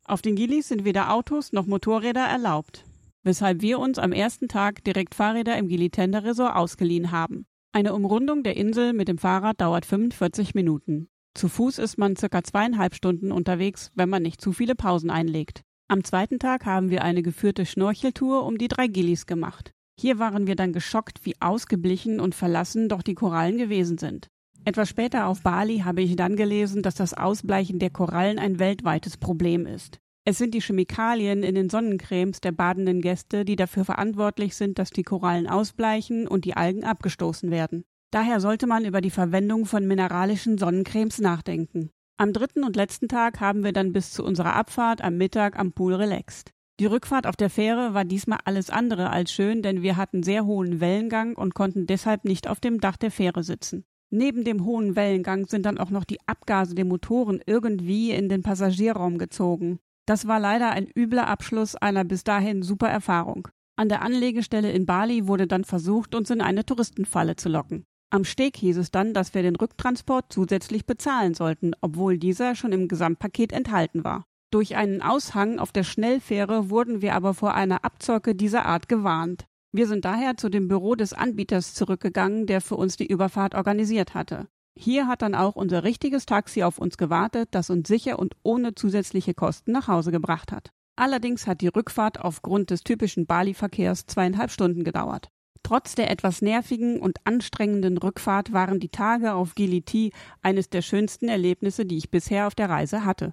Auf 0.06 0.22
den 0.22 0.36
Gilis 0.36 0.68
sind 0.68 0.86
weder 0.86 1.12
Autos 1.12 1.52
noch 1.52 1.66
Motorräder 1.66 2.24
erlaubt, 2.24 2.86
weshalb 3.24 3.60
wir 3.60 3.78
uns 3.78 3.98
am 3.98 4.12
ersten 4.12 4.48
Tag 4.48 4.82
direkt 4.82 5.14
Fahrräder 5.14 5.58
im 5.58 5.68
Gili 5.68 5.90
Tender 5.90 6.24
Resort 6.24 6.56
ausgeliehen 6.56 7.10
haben. 7.10 7.44
Eine 7.72 7.92
Umrundung 7.92 8.42
der 8.42 8.56
Insel 8.56 8.94
mit 8.94 9.08
dem 9.08 9.18
Fahrrad 9.18 9.60
dauert 9.60 9.84
45 9.84 10.54
Minuten. 10.54 11.10
Zu 11.34 11.50
Fuß 11.50 11.76
ist 11.76 11.98
man 11.98 12.16
circa 12.16 12.42
zweieinhalb 12.42 12.94
Stunden 12.94 13.32
unterwegs, 13.32 13.90
wenn 13.94 14.08
man 14.08 14.22
nicht 14.22 14.40
zu 14.40 14.52
viele 14.52 14.74
Pausen 14.74 15.10
einlegt. 15.10 15.62
Am 15.92 16.04
zweiten 16.04 16.38
Tag 16.38 16.64
haben 16.64 16.88
wir 16.88 17.04
eine 17.04 17.20
geführte 17.20 17.66
Schnorcheltour 17.66 18.46
um 18.46 18.56
die 18.56 18.68
drei 18.68 18.86
Gillis 18.86 19.26
gemacht. 19.26 19.72
Hier 20.00 20.18
waren 20.18 20.46
wir 20.46 20.56
dann 20.56 20.72
geschockt, 20.72 21.26
wie 21.26 21.34
ausgeblichen 21.38 22.18
und 22.18 22.34
verlassen 22.34 22.88
doch 22.88 23.02
die 23.02 23.14
Korallen 23.14 23.58
gewesen 23.58 23.98
sind. 23.98 24.28
Etwas 24.64 24.88
später 24.88 25.26
auf 25.26 25.42
Bali 25.42 25.80
habe 25.80 26.00
ich 26.00 26.16
dann 26.16 26.34
gelesen, 26.34 26.80
dass 26.80 26.94
das 26.94 27.12
Ausbleichen 27.12 27.78
der 27.78 27.90
Korallen 27.90 28.38
ein 28.38 28.58
weltweites 28.58 29.18
Problem 29.18 29.66
ist. 29.66 29.98
Es 30.24 30.38
sind 30.38 30.54
die 30.54 30.62
Chemikalien 30.62 31.42
in 31.42 31.54
den 31.54 31.68
Sonnencremes 31.68 32.40
der 32.40 32.52
badenden 32.52 33.02
Gäste, 33.02 33.44
die 33.44 33.56
dafür 33.56 33.84
verantwortlich 33.84 34.56
sind, 34.56 34.78
dass 34.78 34.88
die 34.88 35.02
Korallen 35.02 35.46
ausbleichen 35.46 36.26
und 36.26 36.46
die 36.46 36.56
Algen 36.56 36.84
abgestoßen 36.84 37.50
werden. 37.50 37.84
Daher 38.10 38.40
sollte 38.40 38.66
man 38.66 38.86
über 38.86 39.02
die 39.02 39.10
Verwendung 39.10 39.66
von 39.66 39.86
mineralischen 39.86 40.56
Sonnencremes 40.56 41.18
nachdenken. 41.18 41.90
Am 42.22 42.32
dritten 42.32 42.62
und 42.62 42.76
letzten 42.76 43.08
Tag 43.08 43.40
haben 43.40 43.64
wir 43.64 43.72
dann 43.72 43.92
bis 43.92 44.12
zu 44.12 44.22
unserer 44.22 44.54
Abfahrt 44.54 45.02
am 45.02 45.16
Mittag 45.16 45.58
am 45.58 45.72
Pool 45.72 45.94
relaxt. 45.94 46.52
Die 46.78 46.86
Rückfahrt 46.86 47.26
auf 47.26 47.34
der 47.34 47.50
Fähre 47.50 47.94
war 47.94 48.04
diesmal 48.04 48.38
alles 48.44 48.70
andere 48.70 49.10
als 49.10 49.32
schön, 49.32 49.60
denn 49.60 49.82
wir 49.82 49.96
hatten 49.96 50.22
sehr 50.22 50.46
hohen 50.46 50.78
Wellengang 50.78 51.34
und 51.34 51.56
konnten 51.56 51.84
deshalb 51.88 52.24
nicht 52.24 52.46
auf 52.46 52.60
dem 52.60 52.78
Dach 52.78 52.96
der 52.96 53.10
Fähre 53.10 53.42
sitzen. 53.42 53.84
Neben 54.10 54.44
dem 54.44 54.64
hohen 54.64 54.94
Wellengang 54.94 55.48
sind 55.48 55.66
dann 55.66 55.78
auch 55.78 55.90
noch 55.90 56.04
die 56.04 56.20
Abgase 56.26 56.76
der 56.76 56.84
Motoren 56.84 57.40
irgendwie 57.44 58.12
in 58.12 58.28
den 58.28 58.44
Passagierraum 58.44 59.18
gezogen. 59.18 59.80
Das 60.06 60.28
war 60.28 60.38
leider 60.38 60.70
ein 60.70 60.86
übler 60.96 61.26
Abschluss 61.26 61.74
einer 61.74 62.04
bis 62.04 62.22
dahin 62.22 62.62
super 62.62 62.88
Erfahrung. 62.88 63.48
An 63.74 63.88
der 63.88 64.02
Anlegestelle 64.02 64.70
in 64.70 64.86
Bali 64.86 65.26
wurde 65.26 65.48
dann 65.48 65.64
versucht, 65.64 66.14
uns 66.14 66.30
in 66.30 66.40
eine 66.40 66.64
Touristenfalle 66.64 67.34
zu 67.34 67.48
locken. 67.48 67.84
Am 68.12 68.26
Steg 68.26 68.58
hieß 68.58 68.76
es 68.76 68.90
dann, 68.90 69.14
dass 69.14 69.32
wir 69.32 69.40
den 69.40 69.56
Rücktransport 69.56 70.26
zusätzlich 70.28 70.84
bezahlen 70.84 71.32
sollten, 71.32 71.72
obwohl 71.80 72.18
dieser 72.18 72.54
schon 72.54 72.70
im 72.70 72.86
Gesamtpaket 72.86 73.54
enthalten 73.54 74.04
war. 74.04 74.26
Durch 74.50 74.76
einen 74.76 75.00
Aushang 75.00 75.58
auf 75.58 75.72
der 75.72 75.82
Schnellfähre 75.82 76.68
wurden 76.68 77.00
wir 77.00 77.14
aber 77.14 77.32
vor 77.32 77.54
einer 77.54 77.86
Abzocke 77.86 78.34
dieser 78.34 78.66
Art 78.66 78.86
gewarnt. 78.90 79.46
Wir 79.72 79.86
sind 79.86 80.04
daher 80.04 80.36
zu 80.36 80.50
dem 80.50 80.68
Büro 80.68 80.94
des 80.94 81.14
Anbieters 81.14 81.72
zurückgegangen, 81.72 82.44
der 82.44 82.60
für 82.60 82.76
uns 82.76 82.98
die 82.98 83.06
Überfahrt 83.06 83.54
organisiert 83.54 84.12
hatte. 84.12 84.46
Hier 84.78 85.06
hat 85.06 85.22
dann 85.22 85.34
auch 85.34 85.56
unser 85.56 85.82
richtiges 85.82 86.26
Taxi 86.26 86.64
auf 86.64 86.76
uns 86.76 86.98
gewartet, 86.98 87.48
das 87.52 87.70
uns 87.70 87.88
sicher 87.88 88.18
und 88.18 88.34
ohne 88.42 88.74
zusätzliche 88.74 89.32
Kosten 89.32 89.72
nach 89.72 89.88
Hause 89.88 90.10
gebracht 90.10 90.52
hat. 90.52 90.68
Allerdings 90.96 91.46
hat 91.46 91.62
die 91.62 91.68
Rückfahrt 91.68 92.20
aufgrund 92.20 92.68
des 92.68 92.82
typischen 92.82 93.24
Bali-Verkehrs 93.24 94.04
zweieinhalb 94.04 94.50
Stunden 94.50 94.84
gedauert. 94.84 95.30
Trotz 95.72 95.94
der 95.94 96.10
etwas 96.10 96.42
nervigen 96.42 97.00
und 97.00 97.16
anstrengenden 97.24 97.96
Rückfahrt 97.96 98.52
waren 98.52 98.78
die 98.78 98.90
Tage 98.90 99.32
auf 99.32 99.54
Giliti 99.54 100.12
eines 100.42 100.68
der 100.68 100.82
schönsten 100.82 101.30
Erlebnisse, 101.30 101.86
die 101.86 101.96
ich 101.96 102.10
bisher 102.10 102.46
auf 102.46 102.54
der 102.54 102.68
Reise 102.68 103.06
hatte. 103.06 103.32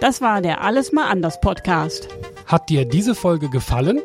Das 0.00 0.20
war 0.20 0.40
der 0.40 0.60
Alles 0.60 0.92
mal 0.92 1.10
anders 1.10 1.40
Podcast. 1.40 2.08
Hat 2.46 2.70
dir 2.70 2.84
diese 2.84 3.16
Folge 3.16 3.50
gefallen? 3.50 3.98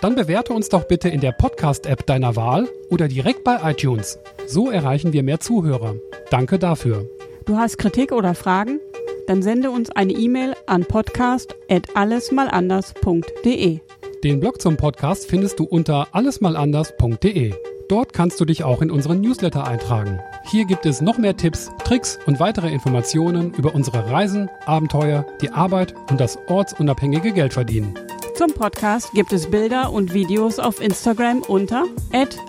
Dann 0.00 0.14
bewerte 0.14 0.54
uns 0.54 0.70
doch 0.70 0.84
bitte 0.84 1.10
in 1.10 1.20
der 1.20 1.32
Podcast-App 1.32 2.06
deiner 2.06 2.34
Wahl 2.34 2.66
oder 2.88 3.06
direkt 3.06 3.44
bei 3.44 3.58
iTunes. 3.70 4.18
So 4.46 4.70
erreichen 4.70 5.12
wir 5.12 5.22
mehr 5.22 5.40
Zuhörer. 5.40 5.96
Danke 6.30 6.58
dafür. 6.58 7.06
Du 7.44 7.58
hast 7.58 7.76
Kritik 7.76 8.12
oder 8.12 8.34
Fragen? 8.34 8.80
Dann 9.26 9.42
sende 9.42 9.70
uns 9.70 9.90
eine 9.90 10.14
E-Mail 10.14 10.54
an 10.64 10.86
podcast@allesmalanders.de. 10.86 13.80
Den 14.24 14.40
Blog 14.40 14.60
zum 14.60 14.76
Podcast 14.76 15.26
findest 15.26 15.60
du 15.60 15.64
unter 15.64 16.08
allesmalanders.de. 16.12 17.54
Dort 17.88 18.12
kannst 18.12 18.40
du 18.40 18.44
dich 18.44 18.64
auch 18.64 18.82
in 18.82 18.90
unseren 18.90 19.20
Newsletter 19.20 19.64
eintragen. 19.64 20.18
Hier 20.50 20.64
gibt 20.64 20.86
es 20.86 21.00
noch 21.00 21.18
mehr 21.18 21.36
Tipps, 21.36 21.70
Tricks 21.84 22.18
und 22.26 22.40
weitere 22.40 22.72
Informationen 22.72 23.54
über 23.54 23.76
unsere 23.76 24.10
Reisen, 24.10 24.50
Abenteuer, 24.66 25.24
die 25.40 25.50
Arbeit 25.50 25.94
und 26.10 26.20
das 26.20 26.36
ortsunabhängige 26.48 27.30
Geldverdienen. 27.32 27.94
Zum 28.34 28.52
Podcast 28.52 29.12
gibt 29.12 29.32
es 29.32 29.48
Bilder 29.50 29.92
und 29.92 30.14
Videos 30.14 30.58
auf 30.58 30.80
Instagram 30.80 31.42
unter 31.42 31.84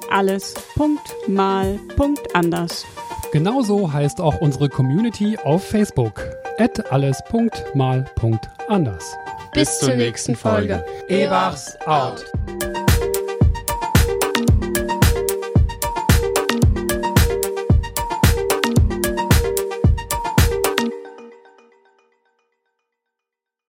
alles.mal.anders. 0.10 2.86
Genauso 3.32 3.94
heißt 3.94 4.22
auch 4.22 4.42
unsere 4.42 4.70
Community 4.70 5.38
auf 5.44 5.64
Facebook 5.64 6.24
alles.mal.anders. 6.92 9.18
Bis 9.54 9.80
zur 9.80 9.96
nächsten 9.96 10.36
Folge. 10.36 10.84
Ebachs 11.08 11.78
out. 11.86 12.26